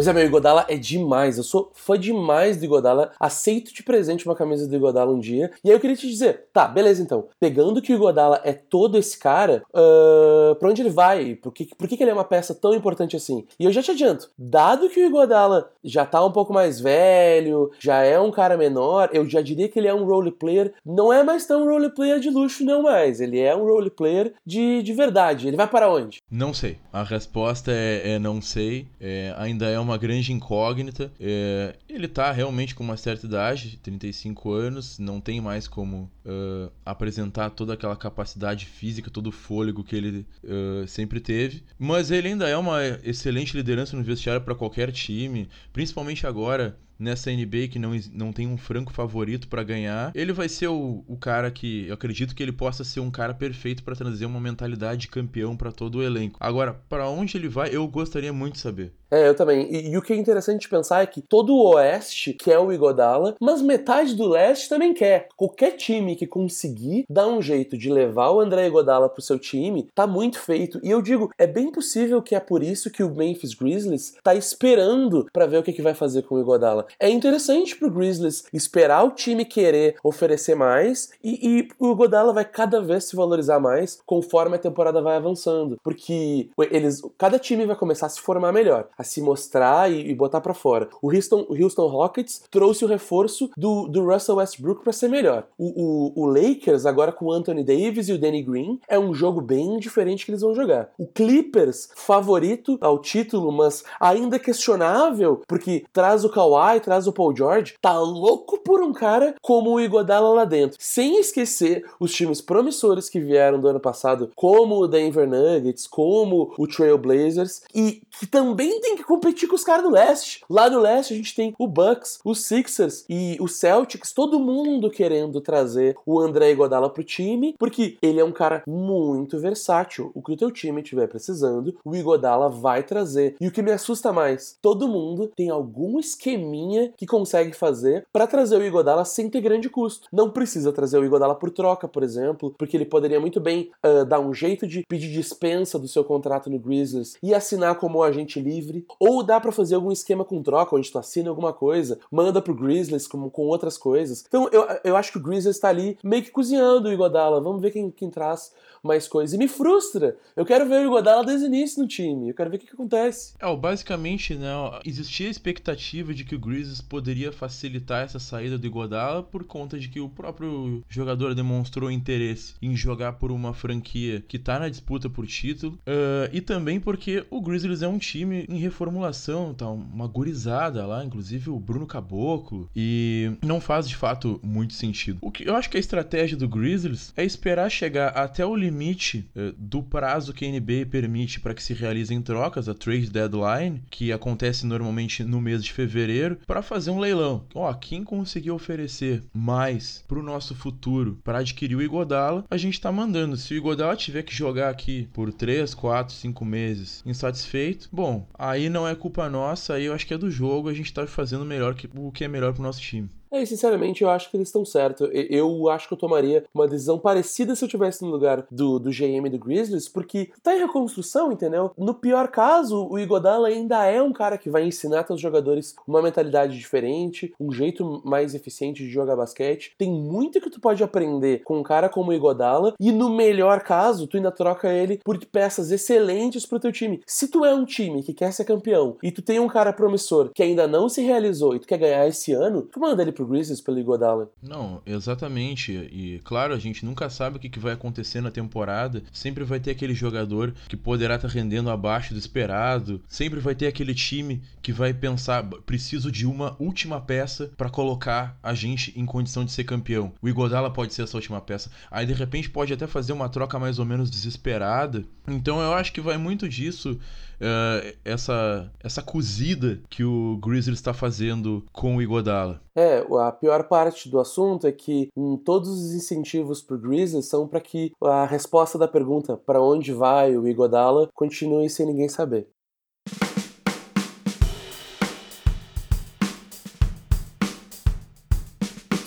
Pois 0.00 0.08
é, 0.08 0.14
meu, 0.14 0.24
Igodala 0.24 0.64
é 0.66 0.78
demais. 0.78 1.36
Eu 1.36 1.44
sou 1.44 1.70
fã 1.74 1.98
demais 1.98 2.56
do 2.56 2.64
Igodala. 2.64 3.12
Aceito 3.20 3.74
de 3.74 3.82
presente 3.82 4.24
uma 4.24 4.34
camisa 4.34 4.66
do 4.66 4.74
Igodala 4.74 5.12
um 5.12 5.20
dia. 5.20 5.50
E 5.62 5.68
aí 5.68 5.76
eu 5.76 5.78
queria 5.78 5.94
te 5.94 6.08
dizer, 6.08 6.46
tá, 6.54 6.66
beleza 6.66 7.02
então. 7.02 7.28
Pegando 7.38 7.82
que 7.82 7.92
o 7.92 7.96
Igodala 7.96 8.40
é 8.42 8.54
todo 8.54 8.96
esse 8.96 9.18
cara, 9.18 9.62
uh, 9.74 10.54
pra 10.54 10.70
onde 10.70 10.80
ele 10.80 10.88
vai? 10.88 11.34
Por 11.34 11.52
que, 11.52 11.66
por 11.76 11.86
que 11.86 12.02
ele 12.02 12.10
é 12.10 12.14
uma 12.14 12.24
peça 12.24 12.54
tão 12.54 12.72
importante 12.72 13.14
assim? 13.14 13.44
E 13.58 13.66
eu 13.66 13.72
já 13.72 13.82
te 13.82 13.90
adianto, 13.90 14.30
dado 14.38 14.88
que 14.88 14.98
o 14.98 15.06
Igodala 15.06 15.70
já 15.84 16.06
tá 16.06 16.24
um 16.24 16.32
pouco 16.32 16.50
mais 16.50 16.80
velho, 16.80 17.70
já 17.78 18.02
é 18.02 18.18
um 18.18 18.30
cara 18.30 18.56
menor, 18.56 19.10
eu 19.12 19.28
já 19.28 19.42
diria 19.42 19.68
que 19.68 19.78
ele 19.78 19.88
é 19.88 19.92
um 19.92 20.06
role 20.06 20.32
player. 20.32 20.72
Não 20.82 21.12
é 21.12 21.22
mais 21.22 21.44
tão 21.44 21.66
role 21.66 21.90
player 21.90 22.18
de 22.20 22.30
luxo, 22.30 22.64
não 22.64 22.84
mais. 22.84 23.20
Ele 23.20 23.38
é 23.38 23.54
um 23.54 23.66
role 23.66 23.90
player 23.90 24.32
de, 24.46 24.82
de 24.82 24.94
verdade. 24.94 25.46
Ele 25.46 25.58
vai 25.58 25.68
para 25.68 25.92
onde? 25.92 26.22
Não 26.30 26.54
sei. 26.54 26.78
A 26.90 27.02
resposta 27.02 27.70
é, 27.70 28.14
é 28.14 28.18
não 28.18 28.40
sei. 28.40 28.86
É, 28.98 29.34
ainda 29.36 29.66
é 29.66 29.78
uma 29.78 29.89
uma 29.90 29.98
grande 29.98 30.32
incógnita. 30.32 31.12
É, 31.20 31.76
ele 31.88 32.08
tá 32.08 32.30
realmente 32.32 32.74
com 32.74 32.82
uma 32.82 32.96
certa 32.96 33.26
idade, 33.26 33.78
35 33.82 34.52
anos, 34.52 34.98
não 34.98 35.20
tem 35.20 35.40
mais 35.40 35.66
como 35.66 36.10
uh, 36.24 36.70
apresentar 36.84 37.50
toda 37.50 37.74
aquela 37.74 37.96
capacidade 37.96 38.66
física, 38.66 39.10
todo 39.10 39.28
o 39.28 39.32
fôlego 39.32 39.84
que 39.84 39.96
ele 39.96 40.26
uh, 40.44 40.86
sempre 40.86 41.20
teve. 41.20 41.62
Mas 41.78 42.10
ele 42.10 42.28
ainda 42.28 42.48
é 42.48 42.56
uma 42.56 42.80
excelente 43.02 43.56
liderança 43.56 43.96
no 43.96 44.02
vestiário 44.02 44.42
para 44.42 44.54
qualquer 44.54 44.92
time, 44.92 45.48
principalmente 45.72 46.26
agora 46.26 46.78
nessa 47.00 47.30
NBA 47.30 47.68
que 47.70 47.78
não, 47.78 47.92
não 48.12 48.32
tem 48.32 48.46
um 48.46 48.58
franco 48.58 48.92
favorito 48.92 49.48
para 49.48 49.64
ganhar, 49.64 50.12
ele 50.14 50.32
vai 50.32 50.48
ser 50.48 50.68
o, 50.68 51.02
o 51.08 51.16
cara 51.16 51.50
que 51.50 51.88
eu 51.88 51.94
acredito 51.94 52.34
que 52.34 52.42
ele 52.42 52.52
possa 52.52 52.84
ser 52.84 53.00
um 53.00 53.10
cara 53.10 53.34
perfeito 53.34 53.82
para 53.82 53.96
trazer 53.96 54.26
uma 54.26 54.40
mentalidade 54.40 55.02
de 55.02 55.08
campeão 55.08 55.56
para 55.56 55.72
todo 55.72 55.96
o 55.96 56.02
elenco. 56.02 56.38
Agora, 56.38 56.74
para 56.88 57.08
onde 57.08 57.36
ele 57.36 57.48
vai, 57.48 57.74
eu 57.74 57.86
gostaria 57.88 58.32
muito 58.32 58.54
de 58.54 58.60
saber. 58.60 58.92
É, 59.10 59.26
eu 59.28 59.34
também. 59.34 59.66
E, 59.70 59.90
e, 59.90 59.98
o 59.98 60.02
que 60.02 60.12
é 60.12 60.16
interessante 60.16 60.68
pensar 60.68 61.02
é 61.02 61.06
que 61.06 61.20
todo 61.20 61.52
o 61.52 61.74
Oeste 61.74 62.32
quer 62.32 62.58
o 62.58 62.72
Igodala, 62.72 63.34
mas 63.40 63.60
metade 63.60 64.14
do 64.14 64.28
Leste 64.28 64.68
também 64.68 64.94
quer. 64.94 65.28
Qualquer 65.36 65.72
time 65.72 66.14
que 66.14 66.26
conseguir 66.26 67.04
dar 67.10 67.26
um 67.26 67.42
jeito 67.42 67.76
de 67.76 67.90
levar 67.90 68.30
o 68.30 68.40
André 68.40 68.66
Igodala 68.66 69.08
pro 69.08 69.20
seu 69.20 69.38
time, 69.38 69.88
tá 69.94 70.06
muito 70.06 70.38
feito. 70.38 70.78
E 70.82 70.90
eu 70.90 71.02
digo, 71.02 71.30
é 71.36 71.46
bem 71.46 71.72
possível 71.72 72.22
que 72.22 72.36
é 72.36 72.40
por 72.40 72.62
isso 72.62 72.90
que 72.90 73.02
o 73.02 73.12
Memphis 73.12 73.54
Grizzlies 73.54 74.14
tá 74.22 74.34
esperando 74.34 75.26
para 75.32 75.46
ver 75.46 75.58
o 75.58 75.62
que, 75.62 75.72
que 75.72 75.82
vai 75.82 75.94
fazer 75.94 76.22
com 76.22 76.36
o 76.36 76.40
Igodala. 76.40 76.86
É 76.98 77.08
interessante 77.08 77.76
pro 77.76 77.90
Grizzlies 77.90 78.44
esperar 78.52 79.04
o 79.04 79.10
time 79.10 79.44
querer 79.44 79.96
oferecer 80.02 80.54
mais 80.54 81.10
e, 81.22 81.58
e 81.58 81.68
o 81.78 81.92
Igodala 81.92 82.32
vai 82.32 82.44
cada 82.44 82.80
vez 82.80 83.04
se 83.04 83.16
valorizar 83.16 83.60
mais 83.60 84.00
conforme 84.06 84.56
a 84.56 84.58
temporada 84.58 85.02
vai 85.02 85.16
avançando. 85.16 85.78
Porque 85.82 86.50
eles, 86.70 87.02
cada 87.18 87.38
time 87.38 87.66
vai 87.66 87.76
começar 87.76 88.06
a 88.06 88.10
se 88.10 88.20
formar 88.20 88.52
melhor 88.52 88.88
a 88.96 89.04
se 89.04 89.20
mostrar 89.20 89.90
e, 89.90 90.10
e 90.10 90.14
botar 90.14 90.40
para 90.40 90.54
fora. 90.54 90.88
O 91.02 91.12
Houston, 91.12 91.46
o 91.48 91.54
Houston 91.54 91.86
Rockets 91.86 92.42
trouxe 92.50 92.84
o 92.84 92.88
reforço 92.88 93.50
do, 93.56 93.86
do 93.88 94.04
Russell 94.04 94.36
Westbrook 94.36 94.82
para 94.82 94.92
ser 94.92 95.08
melhor. 95.08 95.46
O, 95.58 96.12
o, 96.16 96.24
o, 96.24 96.26
Lakers, 96.26 96.86
agora 96.86 97.12
com 97.12 97.26
o 97.26 97.32
Anthony 97.32 97.64
Davis 97.64 98.08
e 98.08 98.12
o 98.12 98.18
Danny 98.18 98.42
Green, 98.42 98.78
é 98.88 98.98
um 98.98 99.14
jogo 99.14 99.40
bem 99.40 99.78
diferente 99.78 100.24
que 100.24 100.30
eles 100.30 100.42
vão 100.42 100.54
jogar. 100.54 100.90
O 100.98 101.06
Clippers, 101.06 101.90
favorito 101.94 102.78
ao 102.80 102.98
título, 102.98 103.50
mas 103.50 103.84
ainda 103.98 104.38
questionável, 104.38 105.42
porque 105.46 105.84
traz 105.92 106.24
o 106.24 106.30
Kawhi, 106.30 106.79
traz 106.80 107.06
o 107.06 107.12
Paul 107.12 107.36
George, 107.36 107.74
tá 107.80 107.98
louco 107.98 108.58
por 108.58 108.82
um 108.82 108.92
cara 108.92 109.34
como 109.40 109.70
o 109.70 109.80
Igodala 109.80 110.30
lá 110.30 110.44
dentro. 110.44 110.78
Sem 110.80 111.20
esquecer 111.20 111.84
os 111.98 112.12
times 112.12 112.40
promissores 112.40 113.08
que 113.08 113.20
vieram 113.20 113.60
do 113.60 113.68
ano 113.68 113.80
passado, 113.80 114.30
como 114.34 114.76
o 114.76 114.88
Denver 114.88 115.28
Nuggets, 115.28 115.86
como 115.86 116.52
o 116.58 116.66
Trail 116.66 116.98
Blazers, 116.98 117.62
e 117.74 118.02
que 118.18 118.26
também 118.26 118.80
tem 118.80 118.96
que 118.96 119.04
competir 119.04 119.48
com 119.48 119.54
os 119.54 119.64
caras 119.64 119.84
do 119.84 119.90
leste. 119.90 120.42
Lá 120.48 120.68
no 120.68 120.80
leste 120.80 121.14
a 121.14 121.16
gente 121.16 121.34
tem 121.34 121.54
o 121.58 121.66
Bucks, 121.66 122.18
os 122.24 122.44
Sixers 122.44 123.04
e 123.08 123.36
os 123.40 123.56
Celtics, 123.56 124.12
todo 124.12 124.40
mundo 124.40 124.90
querendo 124.90 125.40
trazer 125.40 125.96
o 126.06 126.20
André 126.20 126.50
Iguodala 126.50 126.90
pro 126.90 127.04
time, 127.04 127.54
porque 127.58 127.96
ele 128.02 128.20
é 128.20 128.24
um 128.24 128.32
cara 128.32 128.62
muito 128.66 129.38
versátil. 129.38 130.10
O 130.14 130.22
que 130.22 130.32
o 130.32 130.36
teu 130.36 130.50
time 130.50 130.80
estiver 130.80 131.06
precisando, 131.08 131.76
o 131.84 131.94
Iguodala 131.94 132.48
vai 132.48 132.82
trazer. 132.82 133.36
E 133.40 133.48
o 133.48 133.52
que 133.52 133.62
me 133.62 133.72
assusta 133.72 134.12
mais, 134.12 134.56
todo 134.60 134.88
mundo 134.88 135.30
tem 135.36 135.50
algum 135.50 135.98
esqueminha 135.98 136.69
linha 136.70 136.92
que 136.96 137.06
consegue 137.06 137.52
fazer 137.52 138.06
para 138.12 138.26
trazer 138.26 138.56
o 138.56 138.64
Igodala 138.64 139.04
sem 139.04 139.28
ter 139.28 139.40
grande 139.40 139.68
custo. 139.68 140.08
Não 140.12 140.30
precisa 140.30 140.72
trazer 140.72 140.98
o 140.98 141.04
Igodala 141.04 141.34
por 141.34 141.50
troca, 141.50 141.88
por 141.88 142.02
exemplo, 142.02 142.54
porque 142.56 142.76
ele 142.76 142.84
poderia 142.84 143.20
muito 143.20 143.40
bem 143.40 143.70
uh, 143.84 144.04
dar 144.04 144.20
um 144.20 144.32
jeito 144.32 144.66
de 144.66 144.84
pedir 144.88 145.10
dispensa 145.10 145.78
do 145.78 145.88
seu 145.88 146.04
contrato 146.04 146.48
no 146.48 146.58
Grizzlies 146.58 147.16
e 147.22 147.34
assinar 147.34 147.74
como 147.76 148.02
agente 148.02 148.40
livre, 148.40 148.84
ou 148.98 149.22
dá 149.22 149.40
para 149.40 149.52
fazer 149.52 149.74
algum 149.74 149.90
esquema 149.90 150.24
com 150.24 150.42
troca, 150.42 150.76
onde 150.76 150.90
tu 150.90 150.98
assina 150.98 151.28
alguma 151.30 151.52
coisa, 151.52 151.98
manda 152.10 152.40
pro 152.40 152.54
Grizzlies 152.54 153.06
como 153.06 153.30
com 153.30 153.42
outras 153.42 153.76
coisas. 153.76 154.24
Então 154.26 154.48
eu, 154.52 154.66
eu 154.84 154.96
acho 154.96 155.12
que 155.12 155.18
o 155.18 155.22
Grizzlies 155.22 155.56
está 155.56 155.68
ali 155.68 155.98
meio 156.02 156.22
que 156.22 156.30
cozinhando 156.30 156.88
o 156.88 156.92
Igodala. 156.92 157.40
Vamos 157.40 157.60
ver 157.60 157.70
quem, 157.70 157.90
quem 157.90 158.10
traz 158.10 158.52
mais 158.82 159.06
coisas. 159.06 159.34
E 159.34 159.38
me 159.38 159.48
frustra. 159.48 160.16
Eu 160.34 160.44
quero 160.44 160.66
ver 160.68 160.80
o 160.80 160.86
Iguodala 160.86 161.24
desde 161.24 161.46
o 161.46 161.48
início 161.48 161.82
no 161.82 161.88
time. 161.88 162.28
Eu 162.28 162.34
quero 162.34 162.50
ver 162.50 162.56
o 162.56 162.60
que, 162.60 162.66
que 162.66 162.72
acontece. 162.72 163.34
É, 163.38 163.56
basicamente, 163.56 164.34
né, 164.34 164.50
existia 164.84 165.28
a 165.28 165.30
expectativa 165.30 166.12
de 166.14 166.24
que 166.24 166.34
o 166.34 166.38
Grizzlies 166.38 166.59
poderia 166.88 167.32
facilitar 167.32 168.04
essa 168.04 168.18
saída 168.18 168.58
do 168.58 168.66
Iguodala 168.66 169.22
por 169.22 169.44
conta 169.44 169.78
de 169.78 169.88
que 169.88 170.00
o 170.00 170.08
próprio 170.08 170.82
jogador 170.88 171.34
demonstrou 171.34 171.90
interesse 171.90 172.54
em 172.60 172.74
jogar 172.76 173.14
por 173.14 173.30
uma 173.30 173.54
franquia 173.54 174.22
que 174.26 174.38
tá 174.38 174.58
na 174.58 174.68
disputa 174.68 175.08
por 175.08 175.26
título. 175.26 175.74
Uh, 175.86 176.28
e 176.32 176.40
também 176.40 176.80
porque 176.80 177.24
o 177.30 177.40
Grizzlies 177.40 177.82
é 177.82 177.88
um 177.88 177.98
time 177.98 178.46
em 178.48 178.58
reformulação, 178.58 179.54
tá 179.54 179.68
uma 179.68 180.06
gurizada 180.06 180.86
lá, 180.86 181.04
inclusive 181.04 181.50
o 181.50 181.58
Bruno 181.58 181.86
Caboclo. 181.86 182.68
E 182.74 183.32
não 183.42 183.60
faz 183.60 183.88
de 183.88 183.96
fato 183.96 184.40
muito 184.42 184.74
sentido. 184.74 185.18
O 185.20 185.30
que 185.30 185.48
eu 185.48 185.54
acho 185.54 185.70
que 185.70 185.76
a 185.76 185.80
estratégia 185.80 186.36
do 186.36 186.48
Grizzlies 186.48 187.12
é 187.16 187.24
esperar 187.24 187.70
chegar 187.70 188.08
até 188.08 188.44
o 188.44 188.54
limite 188.54 188.80
limite 188.80 189.28
uh, 189.36 189.52
do 189.58 189.82
prazo 189.82 190.32
que 190.32 190.44
a 190.44 190.48
NBA 190.50 190.86
permite 190.90 191.40
para 191.40 191.54
que 191.54 191.62
se 191.62 191.74
realizem 191.74 192.22
trocas, 192.22 192.68
a 192.68 192.74
trade 192.74 193.10
deadline, 193.10 193.82
que 193.90 194.12
acontece 194.12 194.66
normalmente 194.66 195.22
no 195.24 195.40
mês 195.40 195.62
de 195.62 195.72
fevereiro, 195.72 196.38
para 196.46 196.62
fazer 196.62 196.90
um 196.90 196.98
leilão. 196.98 197.44
Ó, 197.54 197.72
quem 197.74 198.04
conseguir 198.04 198.50
oferecer 198.50 199.22
mais 199.32 200.04
para 200.06 200.18
o 200.18 200.22
nosso 200.22 200.54
futuro 200.54 201.18
para 201.24 201.38
adquirir 201.38 201.76
o 201.76 201.82
Igodala, 201.82 202.44
a 202.50 202.56
gente 202.56 202.74
está 202.74 202.90
mandando. 202.92 203.36
Se 203.36 203.54
o 203.54 203.56
Igodala 203.56 203.96
tiver 203.96 204.22
que 204.22 204.34
jogar 204.34 204.70
aqui 204.70 205.08
por 205.12 205.32
3, 205.32 205.74
4, 205.74 206.14
5 206.14 206.44
meses 206.44 207.02
insatisfeito, 207.06 207.88
bom, 207.92 208.26
aí 208.34 208.68
não 208.68 208.86
é 208.86 208.94
culpa 208.94 209.28
nossa, 209.28 209.74
aí 209.74 209.84
eu 209.84 209.94
acho 209.94 210.06
que 210.06 210.14
é 210.14 210.18
do 210.18 210.30
jogo, 210.30 210.68
a 210.68 210.74
gente 210.74 210.86
está 210.86 211.06
fazendo 211.06 211.44
melhor 211.44 211.74
que, 211.74 211.88
o 211.94 212.12
que 212.12 212.24
é 212.24 212.28
melhor 212.28 212.52
para 212.52 212.60
o 212.60 212.64
nosso 212.64 212.80
time. 212.80 213.08
É, 213.32 213.44
sinceramente, 213.44 214.02
eu 214.02 214.10
acho 214.10 214.28
que 214.28 214.36
eles 214.36 214.48
estão 214.48 214.64
certos. 214.64 215.08
Eu 215.12 215.68
acho 215.70 215.86
que 215.86 215.94
eu 215.94 215.98
tomaria 215.98 216.44
uma 216.52 216.66
decisão 216.66 216.98
parecida 216.98 217.54
se 217.54 217.64
eu 217.64 217.68
tivesse 217.68 218.02
no 218.02 218.10
lugar 218.10 218.44
do, 218.50 218.78
do 218.78 218.90
GM 218.90 219.28
do 219.30 219.38
Grizzlies, 219.38 219.88
porque 219.88 220.30
tá 220.42 220.54
em 220.54 220.58
reconstrução, 220.58 221.30
entendeu? 221.30 221.70
No 221.78 221.94
pior 221.94 222.28
caso, 222.28 222.88
o 222.90 222.98
Igodala 222.98 223.48
ainda 223.48 223.86
é 223.86 224.02
um 224.02 224.12
cara 224.12 224.36
que 224.36 224.50
vai 224.50 224.64
ensinar 224.64 225.04
teus 225.04 225.20
jogadores 225.20 225.76
uma 225.86 226.02
mentalidade 226.02 226.58
diferente, 226.58 227.32
um 227.38 227.52
jeito 227.52 228.02
mais 228.04 228.34
eficiente 228.34 228.82
de 228.82 228.90
jogar 228.90 229.14
basquete. 229.14 229.74
Tem 229.78 229.90
muito 229.90 230.40
que 230.40 230.50
tu 230.50 230.60
pode 230.60 230.82
aprender 230.82 231.42
com 231.44 231.58
um 231.58 231.62
cara 231.62 231.88
como 231.88 232.10
o 232.10 232.14
Igodala, 232.14 232.74
e 232.80 232.90
no 232.90 233.08
melhor 233.10 233.60
caso, 233.60 234.08
tu 234.08 234.16
ainda 234.16 234.32
troca 234.32 234.72
ele 234.72 234.98
por 235.04 235.18
peças 235.26 235.70
excelentes 235.70 236.44
pro 236.44 236.58
teu 236.58 236.72
time. 236.72 237.00
Se 237.06 237.28
tu 237.28 237.44
é 237.44 237.54
um 237.54 237.64
time 237.64 238.02
que 238.02 238.12
quer 238.12 238.32
ser 238.32 238.44
campeão 238.44 238.96
e 239.02 239.12
tu 239.12 239.22
tem 239.22 239.38
um 239.38 239.48
cara 239.48 239.72
promissor 239.72 240.30
que 240.34 240.42
ainda 240.42 240.66
não 240.66 240.88
se 240.88 241.00
realizou 241.02 241.54
e 241.54 241.60
tu 241.60 241.68
quer 241.68 241.78
ganhar 241.78 242.08
esse 242.08 242.32
ano, 242.32 242.62
tu 242.62 242.80
manda 242.80 243.02
ele 243.02 243.12
pro 243.12 243.19
Grizzlies 243.26 243.60
pelo 243.60 243.78
Iguodala. 243.78 244.30
Não, 244.42 244.82
exatamente. 244.84 245.72
E 245.72 246.20
claro, 246.24 246.54
a 246.54 246.58
gente 246.58 246.84
nunca 246.84 247.08
sabe 247.10 247.36
o 247.36 247.40
que 247.40 247.58
vai 247.58 247.72
acontecer 247.72 248.20
na 248.20 248.30
temporada. 248.30 249.02
Sempre 249.12 249.44
vai 249.44 249.60
ter 249.60 249.70
aquele 249.70 249.94
jogador 249.94 250.54
que 250.68 250.76
poderá 250.76 251.16
estar 251.16 251.28
tá 251.28 251.34
rendendo 251.34 251.70
abaixo 251.70 252.14
do 252.14 252.18
esperado. 252.18 253.00
Sempre 253.08 253.40
vai 253.40 253.54
ter 253.54 253.66
aquele 253.66 253.94
time 253.94 254.42
que 254.62 254.72
vai 254.72 254.92
pensar, 254.92 255.44
preciso 255.66 256.10
de 256.10 256.26
uma 256.26 256.56
última 256.58 257.00
peça 257.00 257.50
para 257.56 257.70
colocar 257.70 258.38
a 258.42 258.54
gente 258.54 258.92
em 258.98 259.06
condição 259.06 259.44
de 259.44 259.52
ser 259.52 259.64
campeão. 259.64 260.12
O 260.20 260.28
Igodala 260.28 260.70
pode 260.70 260.94
ser 260.94 261.02
essa 261.02 261.16
última 261.16 261.40
peça. 261.40 261.70
Aí 261.90 262.06
de 262.06 262.12
repente 262.12 262.50
pode 262.50 262.72
até 262.72 262.86
fazer 262.86 263.12
uma 263.12 263.28
troca 263.28 263.58
mais 263.58 263.78
ou 263.78 263.84
menos 263.84 264.10
desesperada. 264.10 265.04
Então 265.26 265.60
eu 265.60 265.72
acho 265.72 265.92
que 265.92 266.00
vai 266.00 266.16
muito 266.16 266.48
disso 266.48 266.98
uh, 267.40 267.96
essa, 268.04 268.70
essa 268.80 269.02
cozida 269.02 269.80
que 269.88 270.04
o 270.04 270.38
Grizzlies 270.38 270.78
está 270.78 270.92
fazendo 270.92 271.64
com 271.72 271.96
o 271.96 272.02
Igodala. 272.02 272.60
É, 272.74 273.04
a 273.20 273.32
pior 273.32 273.64
parte 273.64 274.08
do 274.08 274.20
assunto 274.20 274.66
é 274.66 274.72
que 274.72 275.08
hum, 275.16 275.36
todos 275.36 275.68
os 275.68 275.92
incentivos 275.92 276.62
para 276.62 276.76
o 276.76 276.80
Grizzlies 276.80 277.26
são 277.26 277.48
para 277.48 277.60
que 277.60 277.92
a 278.02 278.24
resposta 278.24 278.78
da 278.78 278.86
pergunta 278.86 279.36
para 279.36 279.60
onde 279.60 279.92
vai 279.92 280.36
o 280.36 280.46
Igodala 280.46 281.08
continue 281.14 281.68
sem 281.68 281.86
ninguém 281.86 282.08
saber. 282.08 282.48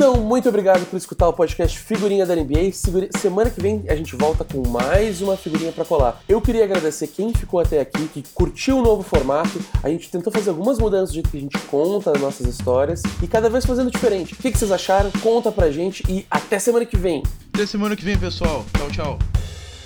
Então, 0.05 0.17
muito 0.17 0.49
obrigado 0.49 0.85
por 0.87 0.97
escutar 0.97 1.29
o 1.29 1.31
podcast 1.31 1.79
Figurinha 1.79 2.25
da 2.25 2.35
NBA. 2.35 2.73
Semana 3.17 3.49
que 3.49 3.61
vem 3.61 3.85
a 3.87 3.95
gente 3.95 4.17
volta 4.17 4.43
com 4.43 4.67
mais 4.67 5.21
uma 5.21 5.37
figurinha 5.37 5.71
para 5.71 5.85
colar. 5.85 6.21
Eu 6.27 6.41
queria 6.41 6.65
agradecer 6.65 7.07
quem 7.07 7.33
ficou 7.33 7.61
até 7.61 7.79
aqui, 7.79 8.09
que 8.09 8.21
curtiu 8.33 8.79
o 8.79 8.81
novo 8.81 9.01
formato. 9.01 9.61
A 9.81 9.87
gente 9.87 10.11
tentou 10.11 10.29
fazer 10.29 10.49
algumas 10.49 10.77
mudanças 10.77 11.11
do 11.11 11.13
jeito 11.13 11.29
que 11.29 11.37
a 11.37 11.39
gente 11.39 11.57
conta 11.69 12.11
as 12.11 12.19
nossas 12.19 12.45
histórias 12.47 13.01
e 13.21 13.27
cada 13.27 13.49
vez 13.49 13.65
fazendo 13.65 13.89
diferente. 13.89 14.33
O 14.33 14.35
que 14.35 14.51
vocês 14.51 14.73
acharam? 14.73 15.09
Conta 15.21 15.53
pra 15.53 15.71
gente 15.71 16.03
e 16.09 16.27
até 16.29 16.59
semana 16.59 16.85
que 16.85 16.97
vem. 16.97 17.23
Até 17.53 17.65
semana 17.65 17.95
que 17.95 18.03
vem, 18.03 18.17
pessoal. 18.17 18.65
Tchau, 18.77 18.89
tchau. 18.91 19.19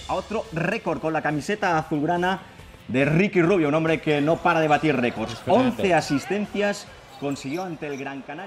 Outro 0.10 0.43
recorde 0.51 0.99
com 0.99 1.10
a 1.10 1.21
camiseta 1.21 1.67
azulgrana 1.77 2.41
de 2.89 3.06
Ricky 3.06 3.41
Rubio, 3.41 3.69
um 3.69 3.75
homem 3.75 3.99
que 3.99 4.19
não 4.19 4.36
para 4.36 4.63
de 4.63 4.67
batir 4.67 4.99
récords. 4.99 5.38
11 5.47 5.93
assistências 5.93 6.88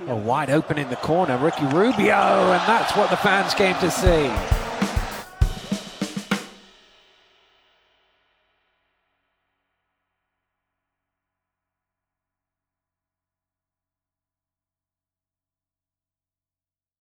A 0.09 0.17
wide 0.17 0.51
open 0.51 0.79
in 0.79 0.89
the 0.91 0.97
corner, 0.97 1.37
Ricky 1.39 1.65
Rubio, 1.67 2.53
and 2.53 2.63
that's 2.69 2.97
what 2.97 3.11
the 3.11 3.17
fans 3.17 3.55
came 3.55 3.75
to 3.77 3.91
see. 3.91 4.70